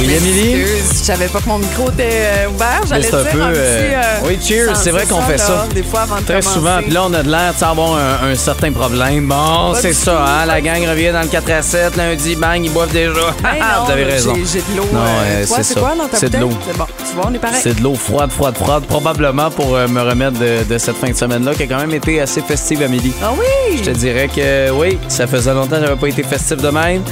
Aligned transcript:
Oui, 0.00 0.14
Émilie? 0.14 0.64
Je 0.64 1.04
savais 1.04 1.26
pas 1.26 1.40
que 1.40 1.48
mon 1.48 1.58
micro 1.58 1.90
était 1.90 2.08
euh, 2.12 2.48
ouvert. 2.48 2.80
J'allais 2.88 3.06
un 3.14 3.22
dire 3.22 3.32
peu, 3.32 3.42
un 3.42 3.50
petit, 3.50 3.58
euh, 3.60 3.94
euh, 3.96 4.26
oui, 4.26 4.38
cheers, 4.42 4.74
c'est 4.76 4.90
vrai 4.90 5.04
qu'on 5.06 5.20
fait 5.20 5.36
là, 5.36 5.44
ça. 5.44 5.66
Des 5.74 5.82
fois 5.82 6.00
avant 6.00 6.16
de 6.16 6.22
Très 6.22 6.40
commencer. 6.40 6.54
souvent, 6.58 6.78
puis 6.80 6.90
là, 6.90 7.04
on 7.04 7.12
a 7.12 7.22
de 7.22 7.30
l'air 7.30 7.52
d'avoir 7.60 7.94
un, 7.96 8.30
un 8.30 8.34
certain 8.34 8.72
problème. 8.72 9.26
Bon, 9.26 9.74
c'est 9.74 9.92
ça, 9.92 10.12
tout, 10.12 10.16
hein? 10.18 10.46
La 10.46 10.60
gang 10.62 10.82
revient 10.88 11.12
dans 11.12 11.20
le 11.20 11.28
4 11.28 11.50
à 11.50 11.62
7, 11.62 11.96
lundi, 11.96 12.34
bang, 12.36 12.64
ils 12.64 12.72
boivent 12.72 12.92
déjà. 12.92 13.10
Non, 13.60 13.84
Vous 13.84 13.92
avez 13.92 14.04
raison. 14.04 14.34
J'ai 14.36 14.60
de 14.60 14.76
l'eau. 14.76 14.86
Non, 14.92 15.00
euh, 15.00 15.44
c'est 15.46 15.62
ça. 15.62 15.80
C'est 16.14 16.30
de 16.32 16.38
l'eau. 16.38 16.50
C'est 16.66 16.76
bon. 16.78 16.86
Tu 16.98 17.14
vois, 17.14 17.26
on 17.30 17.34
est 17.34 17.38
pareil. 17.38 17.60
C'est 17.62 17.74
de 17.76 17.82
l'eau 17.82 17.94
froide, 17.94 18.30
froide, 18.32 18.56
froide, 18.56 18.84
probablement 18.86 19.50
pour 19.50 19.76
euh, 19.76 19.86
me 19.86 20.00
remettre 20.00 20.38
de, 20.38 20.64
de 20.64 20.78
cette 20.78 20.96
fin 20.96 21.10
de 21.10 21.16
semaine-là, 21.16 21.54
qui 21.54 21.64
a 21.64 21.66
quand 21.66 21.78
même 21.78 21.92
été 21.94 22.20
assez 22.20 22.40
festive, 22.40 22.82
Amélie. 22.82 23.12
Ah 23.22 23.32
oui! 23.38 23.76
Je 23.78 23.82
te 23.90 23.90
dirais 23.90 24.28
que 24.34 24.70
oui, 24.70 24.98
ça 25.08 25.26
faisait 25.26 25.52
longtemps 25.52 25.76
que 25.76 25.86
j'avais 25.86 26.00
pas 26.00 26.08
été 26.08 26.22
festif 26.22 26.56
de 26.56 26.68
même. 26.70 27.02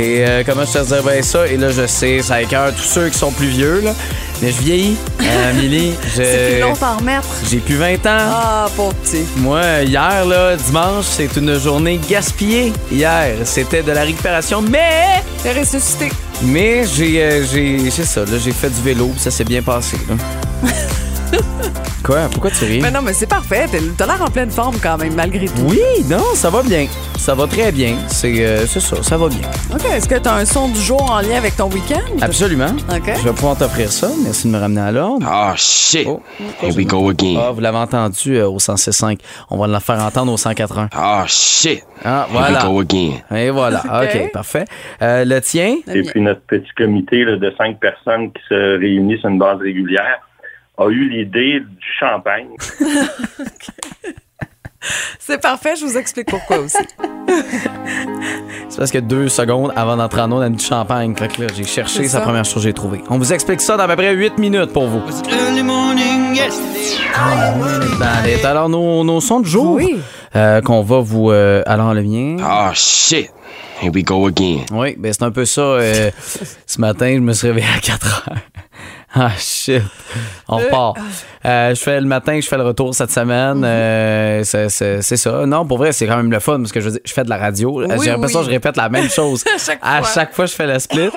Et 0.00 0.24
euh, 0.24 0.42
comment 0.46 0.64
je 0.64 0.78
te 0.78 0.84
dirais 0.84 1.02
bien 1.02 1.22
ça? 1.22 1.46
Et 1.48 1.56
là, 1.56 1.70
je 1.70 1.86
sais, 1.86 2.22
ça 2.22 2.40
écœure 2.40 2.72
tous 2.72 2.82
ceux 2.82 3.08
qui 3.08 3.18
sont 3.18 3.32
plus 3.32 3.48
vieux, 3.48 3.80
là. 3.80 3.94
Mais 4.40 4.52
je 4.52 4.58
vieillis, 4.60 4.96
euh, 5.22 5.50
Amélie. 5.50 5.94
C'est 6.14 6.50
plus 6.52 6.60
long 6.60 6.74
d'en 6.80 6.96
remettre. 6.98 7.26
j'ai 7.50 7.58
plus 7.58 7.74
20 7.74 7.94
ans. 7.94 7.98
Ah, 8.06 8.66
pauvre 8.76 8.94
petit. 8.94 9.24
Moi, 9.38 9.82
hier, 9.82 10.24
là, 10.24 10.54
dimanche, 10.54 11.06
c'est 11.08 11.36
une 11.36 11.58
journée 11.58 11.98
gaspillée. 12.08 12.72
Hier, 12.92 13.34
c'était 13.44 13.82
de 13.82 13.90
la 13.90 14.02
récupération, 14.02 14.62
mais... 14.62 15.22
T'es 15.42 15.58
ressuscité. 15.58 16.10
Mais 16.42 16.84
j'ai, 16.86 17.20
euh, 17.22 17.44
j'ai, 17.44 17.90
c'est 17.90 18.04
ça, 18.04 18.20
là, 18.20 18.38
j'ai 18.42 18.52
fait 18.52 18.70
du 18.70 18.80
vélo, 18.80 19.08
puis 19.08 19.20
ça 19.20 19.32
s'est 19.32 19.44
bien 19.44 19.62
passé, 19.62 19.96
là. 20.08 20.14
Quoi? 22.04 22.28
Pourquoi 22.32 22.50
tu 22.50 22.64
ris? 22.64 22.80
Mais 22.80 22.90
non, 22.90 23.02
mais 23.02 23.12
c'est 23.12 23.26
parfait. 23.28 23.66
T'es- 23.70 23.80
T'as 23.96 24.06
l'air 24.06 24.22
en 24.22 24.30
pleine 24.30 24.50
forme 24.50 24.76
quand 24.82 24.96
même, 24.96 25.14
malgré 25.14 25.46
tout. 25.46 25.62
Oui, 25.68 25.80
non, 26.08 26.22
ça 26.34 26.48
va 26.48 26.62
bien. 26.62 26.86
Ça 27.18 27.34
va 27.34 27.46
très 27.46 27.70
bien. 27.70 27.96
C'est, 28.06 28.46
euh, 28.46 28.64
c'est 28.66 28.80
ça, 28.80 29.02
ça 29.02 29.18
va 29.18 29.28
bien. 29.28 29.40
OK. 29.74 29.84
Est-ce 29.92 30.08
que 30.08 30.14
t'as 30.14 30.36
un 30.36 30.44
son 30.46 30.68
du 30.68 30.80
jour 30.80 31.02
en 31.10 31.20
lien 31.20 31.36
avec 31.36 31.56
ton 31.56 31.68
week-end? 31.68 32.00
Absolument. 32.22 32.70
OK. 32.90 33.12
Je 33.18 33.24
vais 33.24 33.32
pouvoir 33.34 33.58
t'offrir 33.58 33.90
ça. 33.92 34.08
Merci 34.24 34.46
de 34.46 34.52
me 34.52 34.58
ramener 34.58 34.80
à 34.80 34.90
l'ordre. 34.92 35.26
Oh, 35.30 35.52
shit. 35.56 36.06
Oh. 36.08 36.22
Here 36.62 36.72
we 36.74 36.86
go 36.86 37.10
again. 37.10 37.38
Ah, 37.42 37.50
vous 37.50 37.60
l'avez 37.60 37.76
entendu 37.78 38.36
euh, 38.36 38.48
au 38.48 38.58
106.5. 38.58 39.18
On 39.50 39.58
va 39.58 39.66
la 39.66 39.80
faire 39.80 40.02
entendre 40.02 40.32
au 40.32 40.36
180. 40.38 40.88
Oh, 40.96 41.22
shit. 41.26 41.82
Ah, 42.04 42.26
Here 42.30 42.38
voilà. 42.38 42.58
we 42.70 42.72
go 42.72 42.80
again. 42.80 43.36
Et 43.36 43.50
voilà. 43.50 43.82
OK. 44.04 44.32
Parfait. 44.32 44.64
Euh, 45.02 45.24
le 45.26 45.40
tien? 45.40 45.76
Et 45.92 46.02
puis 46.02 46.20
notre 46.22 46.40
petit 46.42 46.70
comité 46.76 47.24
là, 47.24 47.36
de 47.36 47.52
cinq 47.58 47.78
personnes 47.80 48.32
qui 48.32 48.40
se 48.48 48.78
réunissent 48.78 49.20
sur 49.20 49.28
une 49.28 49.38
base 49.38 49.58
régulière 49.60 50.20
a 50.78 50.88
eu 50.88 51.08
l'idée 51.08 51.60
du 51.60 51.86
champagne. 51.98 52.48
C'est 55.18 55.40
parfait. 55.42 55.74
Je 55.78 55.84
vous 55.84 55.96
explique 55.98 56.28
pourquoi 56.28 56.58
aussi. 56.58 56.78
C'est 58.68 58.78
parce 58.78 58.90
que 58.92 58.98
deux 58.98 59.28
secondes 59.28 59.72
avant 59.76 59.96
d'entrer 59.96 60.20
en 60.22 60.30
eau, 60.32 60.36
on 60.36 60.40
a 60.40 60.48
mis 60.48 60.56
du 60.56 60.64
champagne. 60.64 61.14
Fait 61.16 61.28
que 61.28 61.42
là, 61.42 61.48
j'ai 61.54 61.64
cherché, 61.64 61.96
C'est 61.98 62.02
la 62.04 62.08
ça. 62.10 62.20
première 62.20 62.44
chose 62.44 62.54
que 62.54 62.60
j'ai 62.60 62.72
trouvée. 62.72 63.02
On 63.10 63.18
vous 63.18 63.32
explique 63.32 63.60
ça 63.60 63.76
dans 63.76 63.82
à 63.84 63.88
peu 63.88 63.96
près 63.96 64.14
8 64.14 64.38
minutes 64.38 64.72
pour 64.72 64.86
vous. 64.86 65.02
Ben, 67.98 68.44
alors, 68.44 68.68
nos, 68.68 69.02
nos 69.04 69.20
sons 69.20 69.40
de 69.40 69.46
jour 69.46 69.74
Oui. 69.74 69.98
euh, 70.36 70.60
qu'on 70.62 70.82
va 70.82 71.00
vous... 71.00 71.30
euh, 71.30 71.62
alors, 71.66 71.92
le 71.94 72.02
mien? 72.02 72.36
Oh, 72.40 72.70
shit. 72.74 73.30
Here 73.82 73.90
we 73.92 74.02
go 74.04 74.26
again. 74.26 74.64
Oui, 74.72 74.94
ben 74.98 75.12
c'est 75.12 75.22
un 75.24 75.30
peu 75.30 75.44
ça. 75.44 75.60
euh, 75.60 76.10
ce 76.66 76.80
matin, 76.80 77.12
je 77.14 77.20
me 77.20 77.32
suis 77.32 77.48
réveillé 77.48 77.66
à 77.76 77.80
4 77.80 78.06
heures. 78.28 78.36
Ah, 79.14 79.30
shit. 79.38 79.82
On 80.48 80.56
repart. 80.58 80.98
Euh, 81.46 81.74
je 81.74 81.80
fais 81.80 81.98
le 81.98 82.06
matin, 82.06 82.38
je 82.40 82.46
fais 82.46 82.58
le 82.58 82.62
retour 82.62 82.94
cette 82.94 83.10
semaine. 83.10 83.62
Euh, 83.64 84.44
c'est- 84.44 84.68
c'est 84.68 85.00
c'est 85.00 85.16
ça. 85.16 85.46
Non, 85.46 85.64
pour 85.66 85.78
vrai, 85.78 85.92
c'est 85.92 86.06
quand 86.06 86.18
même 86.18 86.30
le 86.30 86.38
fun 86.40 86.58
parce 86.58 86.72
que 86.72 86.80
je, 86.80 86.90
je 87.02 87.12
fais 87.12 87.24
de 87.24 87.30
la 87.30 87.38
radio. 87.38 87.80
Oui, 87.80 87.86
J'ai 88.04 88.10
l'impression 88.10 88.40
oui. 88.40 88.44
que 88.44 88.50
je 88.50 88.54
répète 88.56 88.76
la 88.76 88.90
même 88.90 89.08
chose. 89.08 89.44
À 89.54 89.58
chaque 89.58 89.78
À 89.80 90.02
fois. 90.02 90.10
chaque 90.14 90.34
fois, 90.34 90.44
je 90.46 90.52
fais 90.54 90.66
le 90.66 90.78
split. 90.78 91.08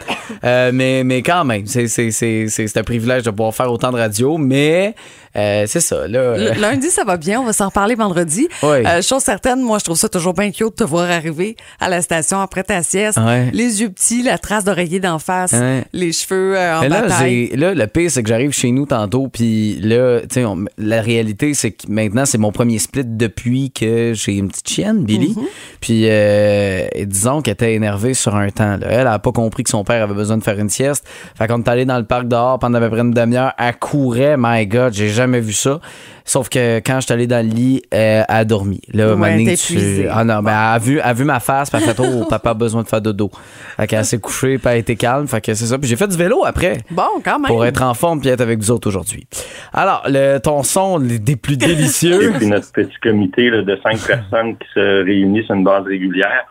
Euh, 0.45 0.71
mais, 0.73 1.03
mais 1.03 1.21
quand 1.21 1.43
même, 1.43 1.65
c'est 1.67 1.87
c'est- 1.89 2.11
c'est- 2.11 2.47
c'est- 2.47 2.67
c'est 2.67 2.79
un 2.79 2.83
privilège 2.83 3.23
de 3.23 3.29
pouvoir 3.31 3.53
faire 3.53 3.69
autant 3.71 3.91
de 3.91 3.97
radio. 3.97 4.37
Mais 4.37 4.95
euh, 5.35 5.65
c'est 5.67 5.79
ça. 5.79 6.07
Là, 6.07 6.35
Lundi, 6.55 6.89
ça 6.89 7.03
va 7.03 7.17
bien. 7.17 7.39
On 7.41 7.45
va 7.45 7.53
s'en 7.53 7.67
reparler 7.67 7.95
vendredi. 7.95 8.47
Oui. 8.63 8.85
Euh, 8.85 9.01
chose 9.01 9.23
certaine, 9.23 9.61
moi, 9.61 9.77
je 9.79 9.85
trouve 9.85 9.97
ça 9.97 10.09
toujours 10.09 10.33
bien 10.33 10.51
cute 10.51 10.67
de 10.69 10.73
te 10.75 10.83
voir 10.83 11.09
arriver 11.09 11.55
à 11.79 11.89
la 11.89 12.01
station 12.01 12.39
après 12.41 12.63
ta 12.63 12.83
sieste. 12.83 13.17
Ouais. 13.17 13.49
Les 13.53 13.81
yeux 13.81 13.89
petits, 13.89 14.23
la 14.23 14.37
trace 14.37 14.63
d'oreiller 14.63 14.99
d'en 14.99 15.19
face, 15.19 15.53
Ouais. 15.53 15.83
les 15.93 16.11
cheveux 16.11 16.57
euh, 16.57 16.77
en 16.77 16.81
Mais 16.81 16.89
là, 16.89 17.01
bataille. 17.03 17.49
là, 17.55 17.73
le 17.73 17.87
pire, 17.87 18.09
c'est 18.11 18.23
que 18.23 18.29
j'arrive 18.29 18.51
chez 18.51 18.71
nous 18.71 18.85
tantôt, 18.85 19.27
puis 19.27 19.79
là, 19.81 20.19
on- 20.37 20.65
la 20.77 21.01
réalité, 21.01 21.53
c'est 21.53 21.71
que 21.71 21.89
maintenant, 21.89 22.25
c'est 22.25 22.37
mon 22.37 22.51
premier 22.51 22.79
split 22.79 23.03
depuis 23.05 23.71
que 23.71 24.13
j'ai 24.15 24.33
une 24.33 24.49
petite 24.49 24.69
chienne, 24.69 25.03
Billy. 25.03 25.35
Mm-hmm. 25.35 25.45
Puis, 25.81 27.05
disons 27.05 27.41
qu'elle 27.41 27.53
était 27.53 27.73
énervée 27.73 28.13
sur 28.13 28.35
un 28.35 28.49
temps. 28.49 28.77
là. 28.77 28.87
Elle 28.89 29.07
a 29.07 29.19
pas 29.19 29.31
compris 29.31 29.63
que 29.63 29.69
son 29.69 29.83
père 29.83 30.03
avait 30.03 30.13
besoin 30.13 30.37
de 30.37 30.43
faire 30.43 30.59
une 30.59 30.69
sieste. 30.69 31.05
Fait 31.35 31.47
qu'on 31.47 31.59
est 31.61 31.67
allé 31.67 31.85
dans 31.85 31.97
le 31.97 32.05
parc 32.05 32.27
dehors 32.27 32.59
pendant 32.59 32.77
à 32.77 32.81
peu 32.81 32.89
près 32.89 32.99
une 33.01 33.11
demi-heure. 33.11 33.53
Elle 33.57 33.77
courait, 33.77 34.35
my 34.37 34.65
God, 34.67 34.93
j'ai 34.93 35.09
jamais 35.21 35.39
vu 35.39 35.53
ça. 35.53 35.79
Sauf 36.23 36.49
que 36.49 36.77
quand 36.79 36.95
je 36.99 37.05
suis 37.05 37.13
allé 37.13 37.25
dans 37.27 37.45
le 37.45 37.51
lit, 37.53 37.81
euh, 37.93 38.23
elle 38.27 38.35
a 38.35 38.45
dormi. 38.45 38.79
Là, 38.93 39.15
Ouais, 39.15 39.55
tu-. 39.55 40.05
Ah 40.09 40.23
non, 40.23 40.41
ben, 40.43 40.51
elle 40.51 40.75
a 40.75 40.77
vu, 40.77 40.97
elle 40.97 41.01
a 41.09 41.13
vu 41.13 41.23
ma 41.23 41.39
face, 41.39 41.69
puis 41.69 41.81
elle 41.83 41.89
a 41.89 41.93
fait, 41.93 42.01
oh, 42.05 42.25
papa 42.29 42.51
a 42.51 42.53
besoin 42.53 42.83
de 42.83 42.87
faire 42.87 43.01
dodo. 43.01 43.31
Fait 43.77 43.87
qu'elle 43.87 44.05
s'est 44.05 44.19
couchée, 44.19 44.57
puis 44.57 44.67
elle 44.67 44.73
a 44.73 44.77
été 44.77 44.95
calme. 44.95 45.27
Fait 45.27 45.41
que 45.41 45.53
c'est 45.53 45.65
ça. 45.65 45.77
Puis 45.79 45.87
j'ai 45.89 45.95
fait 45.95 46.07
du 46.07 46.17
vélo 46.17 46.45
après 46.45 46.77
Bon, 46.91 47.03
quand 47.23 47.39
même. 47.39 47.47
pour 47.47 47.65
être 47.65 47.81
en 47.81 47.93
forme 47.93 48.19
puis 48.21 48.29
être 48.29 48.41
avec 48.41 48.59
vous 48.59 48.71
autres 48.71 48.87
aujourd'hui. 48.87 49.25
Alors, 49.73 50.03
le, 50.07 50.37
ton 50.37 50.61
son 50.63 50.99
des 50.99 51.35
plus 51.35 51.53
Et 51.55 51.57
délicieux. 51.57 52.33
puis 52.37 52.47
notre 52.47 52.71
petit 52.71 52.95
comité 53.01 53.49
là, 53.49 53.63
de 53.63 53.79
cinq 53.83 53.99
personnes 54.05 54.57
qui 54.57 54.67
se 54.75 55.03
réunissent 55.03 55.45
sur 55.45 55.55
une 55.55 55.63
base 55.63 55.85
régulière 55.85 56.45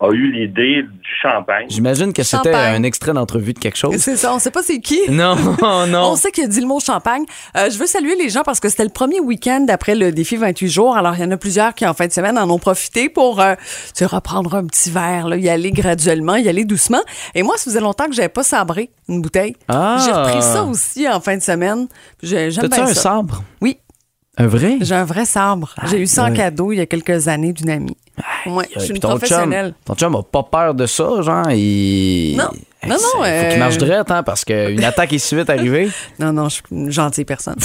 a 0.00 0.10
eu 0.12 0.30
l'idée 0.32 0.82
du 0.82 1.08
champagne. 1.20 1.66
J'imagine 1.68 2.12
que 2.12 2.22
c'était 2.22 2.54
un 2.54 2.82
extrait 2.84 3.12
d'entrevue 3.12 3.52
de 3.52 3.58
quelque 3.58 3.76
chose. 3.76 3.96
C'est 3.96 4.16
ça, 4.16 4.32
on 4.32 4.38
sait 4.38 4.52
pas 4.52 4.62
c'est 4.62 4.80
qui. 4.80 5.00
Non, 5.10 5.34
non. 5.88 6.10
On 6.12 6.16
sait 6.16 6.30
qu'il 6.30 6.44
a 6.44 6.46
dit 6.46 6.60
le 6.60 6.66
mot 6.68 6.78
champagne. 6.78 7.24
Euh, 7.56 7.68
je 7.70 7.78
veux 7.78 7.86
saluer 7.86 8.14
les 8.16 8.28
gens 8.28 8.42
parce 8.44 8.60
que 8.60 8.68
c'était 8.68 8.84
le 8.84 8.90
premier 8.90 9.18
week-end 9.18 9.66
après 9.68 9.94
le 9.96 10.12
défi 10.12 10.36
28 10.36 10.68
jours. 10.68 10.96
Alors, 10.96 11.14
il 11.16 11.20
y 11.20 11.24
en 11.24 11.30
a 11.32 11.36
plusieurs 11.36 11.74
qui, 11.74 11.84
en 11.86 11.94
fin 11.94 12.06
de 12.06 12.12
semaine, 12.12 12.38
en 12.38 12.48
ont 12.48 12.58
profité 12.60 13.08
pour 13.08 13.40
euh, 13.40 13.54
tu 13.56 13.64
sais, 13.94 14.06
reprendre 14.06 14.54
un 14.54 14.64
petit 14.66 14.90
verre, 14.90 15.26
là, 15.28 15.36
y 15.36 15.48
aller 15.48 15.72
graduellement, 15.72 16.36
y 16.36 16.48
aller 16.48 16.64
doucement. 16.64 17.02
Et 17.34 17.42
moi, 17.42 17.56
ça 17.56 17.64
faisait 17.64 17.80
longtemps 17.80 18.06
que 18.06 18.12
j'avais 18.14 18.28
pas 18.28 18.44
sabré 18.44 18.90
une 19.08 19.20
bouteille. 19.20 19.56
Ah. 19.66 19.96
J'ai 20.04 20.12
repris 20.12 20.42
ça 20.42 20.62
aussi 20.64 21.08
en 21.08 21.20
fin 21.20 21.36
de 21.36 21.42
semaine. 21.42 21.88
J'ai- 22.22 22.50
J'aime 22.52 22.68
bien 22.68 22.84
un 22.84 22.86
ça. 22.88 22.94
sabre? 22.94 23.42
Oui, 23.60 23.78
Un 24.36 24.46
vrai? 24.46 24.76
j'ai 24.80 24.94
un 24.94 25.04
vrai 25.04 25.24
sabre. 25.24 25.74
J'ai 25.90 25.98
eu 26.00 26.06
ça 26.06 26.24
en 26.24 26.30
ouais. 26.30 26.36
cadeau 26.36 26.70
il 26.72 26.76
y 26.76 26.80
a 26.80 26.86
quelques 26.86 27.26
années 27.26 27.52
d'une 27.52 27.70
amie. 27.70 27.96
Ouais, 28.46 28.64
je 28.74 28.80
suis 28.80 28.88
Puis 28.88 28.96
une 28.96 29.00
ton 29.00 29.08
professionnelle. 29.10 29.66
Chum, 29.66 29.74
ton 29.84 29.94
chum 29.94 30.16
a 30.16 30.22
pas 30.22 30.42
peur 30.42 30.74
de 30.74 30.86
ça, 30.86 31.22
genre, 31.22 31.50
il... 31.50 32.36
Non. 32.36 32.50
Hey, 32.82 32.90
Non, 32.90 32.96
non, 32.96 33.08
Faut 33.12 33.24
euh, 33.24 33.50
qu'il 33.50 33.58
marche 33.58 33.78
droit, 33.78 34.04
hein, 34.08 34.22
parce 34.22 34.44
qu'une 34.44 34.84
attaque 34.84 35.12
est 35.12 35.18
si 35.18 35.34
vite 35.34 35.50
arrivée. 35.50 35.90
Non, 36.18 36.32
non, 36.32 36.48
je 36.48 36.54
suis 36.54 36.62
une 36.70 36.90
gentille 36.90 37.24
personne. 37.24 37.56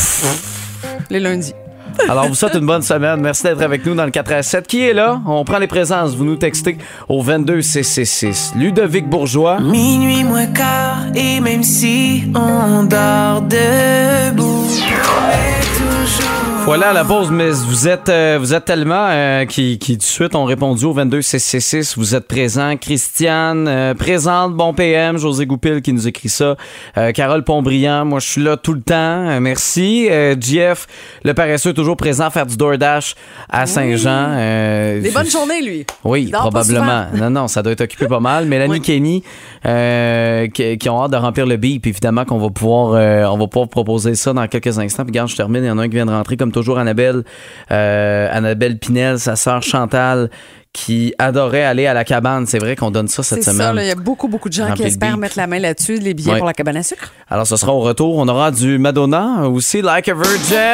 Les 1.10 1.20
lundis. 1.20 1.54
Alors, 2.10 2.28
vous 2.28 2.36
souhaite 2.36 2.56
une 2.56 2.66
bonne 2.66 2.82
semaine. 2.82 3.20
Merci 3.22 3.44
d'être 3.44 3.62
avec 3.62 3.86
nous 3.86 3.96
dans 3.96 4.06
le 4.06 4.12
4 4.12 4.32
à 4.32 4.44
7. 4.44 4.68
Qui 4.68 4.82
est 4.82 4.94
là? 4.94 5.22
On 5.28 5.44
prend 5.44 5.60
les 5.60 5.68
présences. 5.68 6.16
Vous 6.16 6.26
nous 6.26 6.36
textez 6.36 6.78
au 7.08 7.22
22 7.22 7.62
666. 7.62 8.54
Ludovic 8.56 9.08
Bourgeois. 9.08 9.60
Minuit 9.60 10.24
moins 10.24 10.48
quart, 10.48 11.06
et 11.16 11.40
même 11.40 11.64
si 11.64 12.24
on 12.36 12.84
dort 12.84 13.42
debout, 13.42 14.66
mais 14.68 15.62
toujours. 15.78 16.43
Voilà 16.66 16.94
la 16.94 17.04
pause, 17.04 17.30
mais 17.30 17.50
vous 17.52 17.90
êtes, 17.90 18.08
euh, 18.08 18.38
vous 18.40 18.54
êtes 18.54 18.64
tellement 18.64 19.08
euh, 19.10 19.44
qui, 19.46 19.78
qui 19.80 19.94
tout 19.94 20.00
de 20.00 20.04
suite 20.04 20.34
ont 20.34 20.46
répondu 20.46 20.86
au 20.86 20.94
22 20.94 21.22
666. 21.22 21.98
Vous 21.98 22.16
êtes 22.16 22.26
présents. 22.26 22.78
Christiane, 22.78 23.68
euh, 23.68 23.94
présente, 23.94 24.54
bon 24.56 24.74
PM. 24.74 25.18
José 25.18 25.46
Goupil 25.46 25.82
qui 25.82 25.92
nous 25.92 26.08
écrit 26.08 26.30
ça. 26.30 26.56
Euh, 26.98 27.12
Carole 27.12 27.44
Pontbriand, 27.44 28.06
moi 28.06 28.20
je 28.20 28.28
suis 28.30 28.42
là 28.42 28.56
tout 28.56 28.72
le 28.74 28.80
temps. 28.82 28.94
Euh, 28.96 29.40
merci. 29.42 30.08
Euh, 30.10 30.36
Jeff, 30.40 30.88
le 31.26 31.34
paresseux, 31.34 31.74
toujours 31.74 31.98
présent, 31.98 32.30
faire 32.30 32.46
du 32.46 32.56
DoorDash 32.56 33.16
à 33.50 33.66
Saint-Jean. 33.66 34.28
Euh, 34.32 35.02
Des 35.02 35.12
bonnes 35.12 35.30
journées, 35.30 35.62
lui. 35.62 35.86
oui, 36.06 36.32
probablement. 36.32 37.08
Non, 37.14 37.30
non, 37.30 37.48
ça 37.50 37.62
doit 37.62 37.74
être 37.74 37.82
occupé 37.82 38.08
pas 38.08 38.22
mal. 38.22 38.46
Mélanie 38.54 38.72
Oui. 38.76 38.82
Kenny, 38.82 39.22
euh, 39.66 40.48
qui, 40.48 40.78
qui 40.78 40.90
ont 40.90 41.04
hâte 41.04 41.12
de 41.12 41.18
remplir 41.18 41.46
le. 41.46 41.58
Puis 41.58 41.82
évidemment 41.86 42.24
qu'on 42.24 42.40
va 42.40 42.50
pouvoir, 42.50 42.94
euh, 42.94 43.26
on 43.26 43.38
va 43.38 43.48
pouvoir 43.48 43.68
proposer 43.68 44.16
ça 44.16 44.32
dans 44.32 44.48
quelques 44.48 44.80
instants. 44.80 45.04
Puis 45.04 45.12
regarde, 45.12 45.30
je 45.30 45.36
termine. 45.36 45.64
Il 45.64 45.68
y 45.68 45.72
en 45.72 45.78
a 45.78 45.82
un 45.84 45.90
qui 45.90 45.96
vient 45.96 46.06
de 46.06 46.12
rentrer, 46.12 46.38
comme 46.38 46.53
toujours, 46.54 46.80
Annabelle, 46.80 47.24
euh, 47.72 48.30
Annabelle 48.32 48.78
Pinel, 48.80 49.20
sa 49.20 49.36
sœur 49.36 49.62
Chantal, 49.62 50.30
qui 50.72 51.14
adorait 51.20 51.64
aller 51.64 51.86
à 51.86 51.94
la 51.94 52.04
cabane. 52.04 52.46
C'est 52.48 52.58
vrai 52.60 52.76
qu'on 52.76 52.90
donne 52.90 53.08
ça 53.08 53.22
cette 53.22 53.44
C'est 53.44 53.52
semaine. 53.52 53.76
il 53.80 53.88
y 53.88 53.92
a 53.92 53.96
beaucoup, 53.96 54.28
beaucoup 54.28 54.50
de 54.50 54.54
gens 54.54 54.64
Rempli 54.68 54.82
qui 54.82 54.88
espèrent 54.88 55.18
mettre 55.18 55.38
la 55.38 55.46
main 55.48 55.60
là-dessus, 55.60 55.98
les 55.98 56.14
billets 56.14 56.32
Ouais. 56.32 56.38
pour 56.40 56.48
la 56.48 56.54
cabane 56.54 56.78
à 56.78 56.84
sucre. 56.84 57.12
Alors, 57.30 57.46
ce 57.46 57.58
sera 57.58 57.74
au 57.74 57.82
retour. 57.82 58.18
On 58.18 58.28
aura 58.28 58.50
du 58.52 58.78
Madonna, 58.80 59.48
aussi 59.50 59.82
Like 59.82 60.08
a 60.10 60.14
Virgin. 60.16 60.74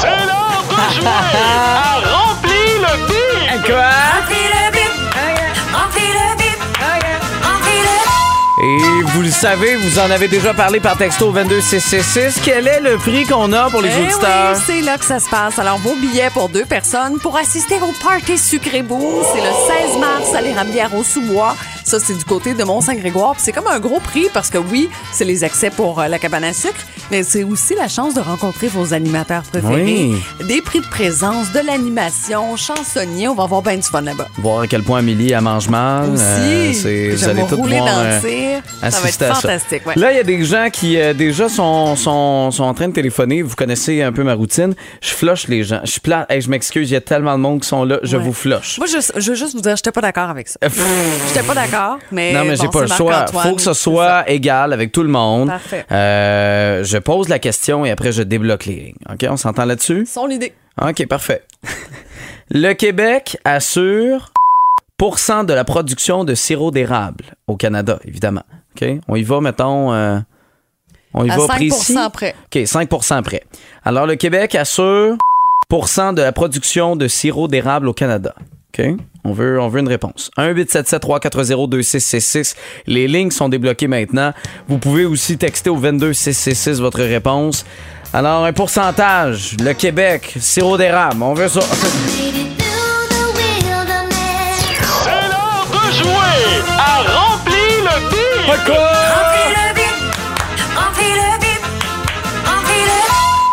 C'est 0.00 0.08
l'heure 0.26 0.64
de 0.68 0.94
jouer 0.94 1.06
à 1.06 2.00
Remplis 2.10 2.78
le 2.78 3.06
beat! 3.08 3.66
Quoi? 3.66 4.09
Savez, 9.40 9.76
vous 9.76 9.98
en 9.98 10.10
avez 10.10 10.28
déjà 10.28 10.52
parlé 10.52 10.80
par 10.80 10.96
texto 10.98 11.28
au 11.28 11.32
22666. 11.32 12.40
Quel 12.44 12.66
est 12.68 12.80
le 12.80 12.96
prix 12.98 13.24
qu'on 13.24 13.52
a 13.52 13.70
pour 13.70 13.80
les 13.80 13.88
Eh 13.88 14.02
auditeurs? 14.02 14.54
oui, 14.56 14.62
c'est 14.66 14.80
là 14.82 14.98
que 14.98 15.04
ça 15.04 15.18
se 15.18 15.28
passe. 15.30 15.58
Alors, 15.58 15.78
vos 15.78 15.94
billets 15.96 16.30
pour 16.30 16.48
deux 16.48 16.64
personnes 16.66 17.18
pour 17.22 17.36
assister 17.36 17.76
au 17.76 17.92
Party 18.04 18.36
Sucré 18.36 18.82
Boom, 18.82 19.00
c'est 19.32 19.40
le 19.40 19.88
16 19.90 19.98
mars 19.98 20.34
à 20.34 20.42
l'Érablière 20.42 20.94
au 20.94 21.02
Sous-Bois. 21.02 21.56
Ça, 21.84 21.98
c'est 21.98 22.16
du 22.16 22.24
côté 22.24 22.52
de 22.54 22.62
Mont-Saint-Grégoire. 22.62 23.34
C'est 23.38 23.52
comme 23.52 23.66
un 23.66 23.80
gros 23.80 23.98
prix 24.00 24.26
parce 24.32 24.50
que 24.50 24.58
oui, 24.58 24.90
c'est 25.12 25.24
les 25.24 25.42
accès 25.42 25.70
pour 25.70 26.00
euh, 26.00 26.06
la 26.08 26.18
cabane 26.18 26.44
à 26.44 26.52
sucre, 26.52 26.74
mais 27.10 27.22
c'est 27.22 27.42
aussi 27.42 27.74
la 27.74 27.88
chance 27.88 28.14
de 28.14 28.20
rencontrer 28.20 28.68
vos 28.68 28.92
animateurs 28.94 29.42
préférés. 29.50 30.10
Des 30.46 30.60
prix 30.60 30.80
de 30.80 30.86
présence, 30.86 31.50
de 31.52 31.60
l'animation, 31.60 32.56
chansonniers. 32.56 33.28
On 33.28 33.34
va 33.34 33.44
avoir 33.44 33.62
bien 33.62 33.76
du 33.76 33.82
fun 33.82 34.02
là-bas. 34.02 34.28
Voir 34.38 34.60
à 34.60 34.66
quel 34.66 34.82
point 34.82 34.98
Amélie 34.98 35.32
elle 35.32 35.40
mange 35.40 35.68
mal. 35.68 36.10
Aussi, 36.10 36.22
Euh, 36.86 37.12
vous 37.16 37.28
allez 37.28 37.42
tout 37.48 37.56
pouvoir, 37.56 37.88
euh, 37.88 38.60
assister 38.82 39.29
fantastique. 39.34 39.86
ouais. 39.86 39.94
Là, 39.96 40.12
il 40.12 40.16
y 40.16 40.20
a 40.20 40.24
des 40.24 40.44
gens 40.44 40.68
qui 40.72 40.98
euh, 41.00 41.12
déjà 41.14 41.48
sont, 41.48 41.96
sont, 41.96 42.50
sont 42.50 42.64
en 42.64 42.74
train 42.74 42.88
de 42.88 42.92
téléphoner. 42.92 43.42
Vous 43.42 43.54
connaissez 43.56 44.02
un 44.02 44.12
peu 44.12 44.22
ma 44.22 44.34
routine. 44.34 44.74
Je 45.02 45.10
flush 45.10 45.48
les 45.48 45.62
gens. 45.64 45.80
Je 45.84 45.90
suis 45.92 46.00
plat. 46.00 46.26
Hey, 46.28 46.40
je 46.40 46.50
m'excuse, 46.50 46.90
il 46.90 46.94
y 46.94 46.96
a 46.96 47.00
tellement 47.00 47.36
de 47.36 47.42
monde 47.42 47.60
qui 47.62 47.68
sont 47.68 47.84
là. 47.84 47.98
Je 48.02 48.16
Ouais. 48.16 48.22
vous 48.22 48.32
flush. 48.32 48.78
Moi, 48.78 48.86
je, 48.86 49.20
je 49.20 49.30
veux 49.30 49.36
juste 49.36 49.54
vous 49.54 49.60
dire, 49.62 49.76
j'étais 49.76 49.92
pas 49.92 50.00
d'accord 50.00 50.28
avec 50.30 50.48
ça. 50.48 50.58
J'étais 51.28 51.46
pas 51.46 51.54
d'accord, 51.54 51.98
mais. 52.12 52.32
Non, 52.32 52.44
mais 52.44 52.56
j'ai 52.56 52.64
bon, 52.64 52.70
pas 52.70 52.80
le 52.82 52.86
choix. 52.88 53.10
Marc-Antoine, 53.12 53.48
Faut 53.48 53.56
que 53.56 53.62
ce 53.62 53.72
soit 53.72 54.28
égal 54.30 54.72
avec 54.72 54.92
tout 54.92 55.02
le 55.02 55.08
monde. 55.08 55.48
Parfait. 55.48 55.84
Euh, 55.90 56.84
je 56.84 56.98
pose 56.98 57.28
la 57.28 57.38
question 57.38 57.84
et 57.84 57.90
après, 57.90 58.12
je 58.12 58.22
débloque 58.22 58.66
les 58.66 58.74
lignes. 58.74 58.94
OK? 59.12 59.26
On 59.30 59.36
s'entend 59.36 59.64
là-dessus? 59.64 60.06
Son 60.10 60.28
idée. 60.28 60.52
OK, 60.80 61.06
parfait. 61.06 61.42
le 62.50 62.72
Québec 62.72 63.36
assure 63.44 64.32
pourcent 64.96 65.44
de 65.44 65.52
la 65.54 65.64
production 65.64 66.24
de 66.24 66.34
sirop 66.34 66.70
d'érable 66.70 67.24
au 67.46 67.56
Canada, 67.56 67.98
évidemment. 68.04 68.42
OK? 68.76 68.88
On 69.08 69.16
y 69.16 69.22
va, 69.22 69.40
mettons. 69.40 69.92
euh, 69.92 70.18
on 71.14 71.24
y 71.24 71.30
À 71.30 71.36
va 71.36 71.46
5 71.46 71.54
précis. 71.56 71.94
près. 72.12 72.34
OK, 72.46 72.56
5% 72.62 73.22
près. 73.22 73.42
Alors, 73.84 74.06
le 74.06 74.16
Québec 74.16 74.54
assure 74.54 75.16
de 76.12 76.22
la 76.22 76.32
production 76.32 76.96
de 76.96 77.08
sirop 77.08 77.48
d'érable 77.48 77.88
au 77.88 77.92
Canada. 77.92 78.34
OK? 78.78 78.86
On 79.24 79.32
veut, 79.32 79.60
on 79.60 79.68
veut 79.68 79.80
une 79.80 79.88
réponse. 79.88 80.30
1-877-340-2666. 80.38 82.54
Les 82.86 83.06
lignes 83.08 83.30
sont 83.30 83.48
débloquées 83.48 83.88
maintenant. 83.88 84.32
Vous 84.68 84.78
pouvez 84.78 85.04
aussi 85.04 85.36
texter 85.36 85.68
au 85.70 85.76
22666 85.76 86.80
votre 86.80 87.00
réponse. 87.02 87.64
Alors, 88.12 88.44
un 88.44 88.52
pourcentage. 88.52 89.56
Le 89.60 89.72
Québec, 89.74 90.34
sirop 90.40 90.76
d'érable. 90.78 91.22
On 91.22 91.34
veut 91.34 91.48
ça. 91.48 91.60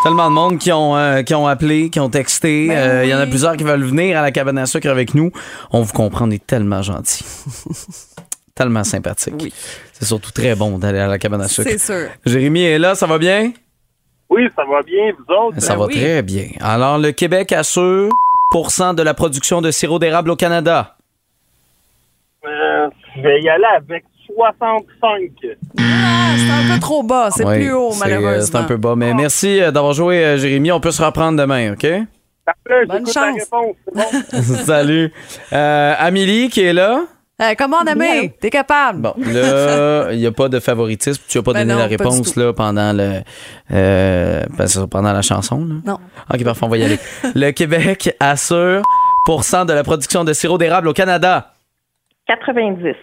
Tellement 0.04 0.30
de 0.30 0.36
monde 0.36 0.58
qui 0.58 0.72
ont, 0.72 0.96
euh, 0.96 1.22
qui 1.24 1.36
ont 1.36 1.48
appelé, 1.48 1.90
qui 1.90 2.00
ont 2.00 2.10
texté. 2.10 2.68
Ben 2.70 2.78
Euh, 2.78 3.04
Il 3.06 3.10
y 3.10 3.14
en 3.14 3.20
a 3.20 3.26
plusieurs 3.28 3.58
qui 3.58 3.64
veulent 3.64 3.84
venir 3.84 4.18
à 4.18 4.22
la 4.22 4.32
cabane 4.32 4.58
à 4.58 4.66
sucre 4.66 4.88
avec 4.90 5.14
nous. 5.14 5.32
On 5.72 5.82
vous 5.82 5.92
comprend, 5.92 6.28
on 6.28 6.32
est 6.32 6.46
tellement 6.46 6.82
gentils. 6.82 7.26
tellement 8.56 8.84
sympathique. 8.86 9.34
Oui. 9.42 9.54
C'est 9.94 10.06
surtout 10.06 10.32
très 10.32 10.56
bon 10.56 10.78
d'aller 10.78 11.00
à 11.00 11.08
la 11.08 11.18
cabane 11.18 11.42
à 11.42 11.48
sucre. 11.48 11.70
C'est 11.70 11.78
sûr. 11.78 12.08
Jérémy 12.26 12.64
est 12.64 12.80
là, 12.80 12.96
ça 12.96 13.06
va 13.06 13.18
bien? 13.18 13.52
Oui, 14.30 14.48
ça 14.56 14.64
va 14.70 14.82
bien, 14.82 15.12
vous 15.18 15.34
autres? 15.34 15.60
Ça 15.60 15.74
Ben 15.74 15.80
va 15.82 15.86
oui. 15.88 15.96
très 15.96 16.22
bien. 16.22 16.48
Alors, 16.62 16.98
le 16.98 17.12
Québec 17.12 17.52
assure 17.52 18.10
pourcent 18.52 18.94
de 18.94 19.04
la 19.04 19.14
production 19.14 19.62
de 19.62 19.72
sirop 19.72 20.00
d'érable 20.00 20.30
au 20.32 20.36
Canada. 20.36 20.96
Euh, 22.46 22.90
je 23.16 23.22
vais 23.22 23.42
y 23.42 23.50
aller 23.50 23.66
avec 23.76 24.06
65. 24.38 25.31
Ah, 25.80 26.36
c'est 26.38 26.51
un 26.51 26.74
peu 26.75 26.80
trop 26.80 27.01
bas. 27.04 27.30
C'est 27.31 27.44
Oui, 27.45 27.56
plus 27.56 27.74
haut, 27.74 27.92
c'est, 27.92 27.98
euh, 27.98 28.07
malheureusement. 28.07 28.45
C'est 28.45 28.57
un 28.57 28.68
peu 28.68 28.78
bas. 28.78 28.95
Mais 28.95 29.13
merci 29.16 29.60
euh, 29.62 29.72
d'avoir 29.72 29.94
joué, 29.94 30.24
euh, 30.24 30.38
Jérémy. 30.38 30.72
On 30.72 30.80
peut 30.80 30.92
se 30.92 31.01
reprendre 31.01 31.39
demain, 31.39 31.74
OK? 31.74 31.88
Bonne 32.88 33.06
chance. 33.07 33.16
réponse, 33.39 33.75
bon? 33.94 34.04
Salut. 34.66 35.12
Euh, 35.51 35.94
Amélie 35.98 36.50
qui 36.50 36.62
est 36.62 36.74
là? 36.74 37.01
Euh, 37.42 37.54
comment, 37.57 37.80
Amé? 37.81 38.34
T'es 38.39 38.50
capable? 38.50 39.00
Bon, 39.01 39.13
là, 39.18 40.12
il 40.12 40.18
n'y 40.19 40.25
a 40.25 40.31
pas 40.31 40.50
de 40.50 40.60
favoritisme. 40.60 41.22
Tu 41.28 41.38
n'as 41.38 41.44
pas 41.44 41.54
Ben 41.54 41.60
donné 41.62 41.74
non, 41.74 41.80
la 41.80 41.86
réponse 41.88 42.36
là, 42.36 42.51
pendant, 42.54 42.94
le, 42.94 43.22
euh, 43.74 44.44
pendant 44.89 45.13
la 45.13 45.22
chanson. 45.22 45.60
Là. 45.60 45.75
Non. 45.86 45.98
OK, 46.34 46.44
parfait, 46.44 46.66
on 46.66 46.69
va 46.69 46.78
y 46.78 46.84
aller. 46.84 47.00
le 47.36 47.51
Québec 47.51 48.16
assure 48.19 48.81
pourcent 49.25 49.66
de 49.66 49.74
la 49.74 49.84
production 49.84 50.24
de 50.24 50.34
sirop 50.34 50.57
d'érable 50.57 50.88
au 50.88 50.94
Canada. 50.94 51.54
90. 52.28 52.95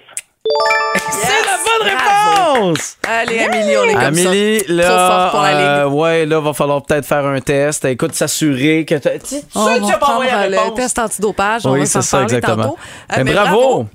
C'est 1.11 1.29
la 1.29 1.57
bonne 1.57 1.97
Bravo. 1.97 2.65
réponse! 2.65 2.99
Allez, 3.09 3.39
Amélie, 3.41 3.77
on 3.79 3.85
est 3.85 3.93
comme 3.95 4.03
Amélie, 4.03 4.61
ça. 4.61 4.73
là, 4.73 4.85
Trop 4.89 4.99
forte 5.17 5.31
pour 5.33 5.41
la 5.43 5.49
euh, 5.85 5.89
ouais, 5.89 6.27
là, 6.27 6.41
va 6.41 6.53
falloir 6.53 6.83
peut-être 6.83 7.07
faire 7.07 7.25
un 7.27 7.41
test. 7.41 7.85
Écoute, 7.87 8.13
s'assurer 8.15 8.85
que 8.85 8.95
tu 8.97 9.01
tu- 9.01 9.19
tu 9.21 9.27
sais 9.27 9.43
On 9.55 9.67
que 9.67 9.75
tu 9.77 9.81
va 9.87 9.95
as 9.95 9.99
pas 9.99 10.07
envoyé 10.13 10.31
la 10.31 10.37
prendre 10.39 10.51
le 10.51 10.59
réponse? 10.59 10.75
test 10.75 10.99
antidopage. 10.99 11.67
on 11.67 11.73
Oui, 11.73 11.81
va 11.81 11.87
c'est 11.87 12.03
ça, 12.03 12.19
parler 12.19 12.35
exactement. 12.35 12.63
tantôt. 12.65 12.77
Euh, 13.13 13.17
Ben, 13.17 13.25
mais 13.25 13.33
bravo! 13.33 13.87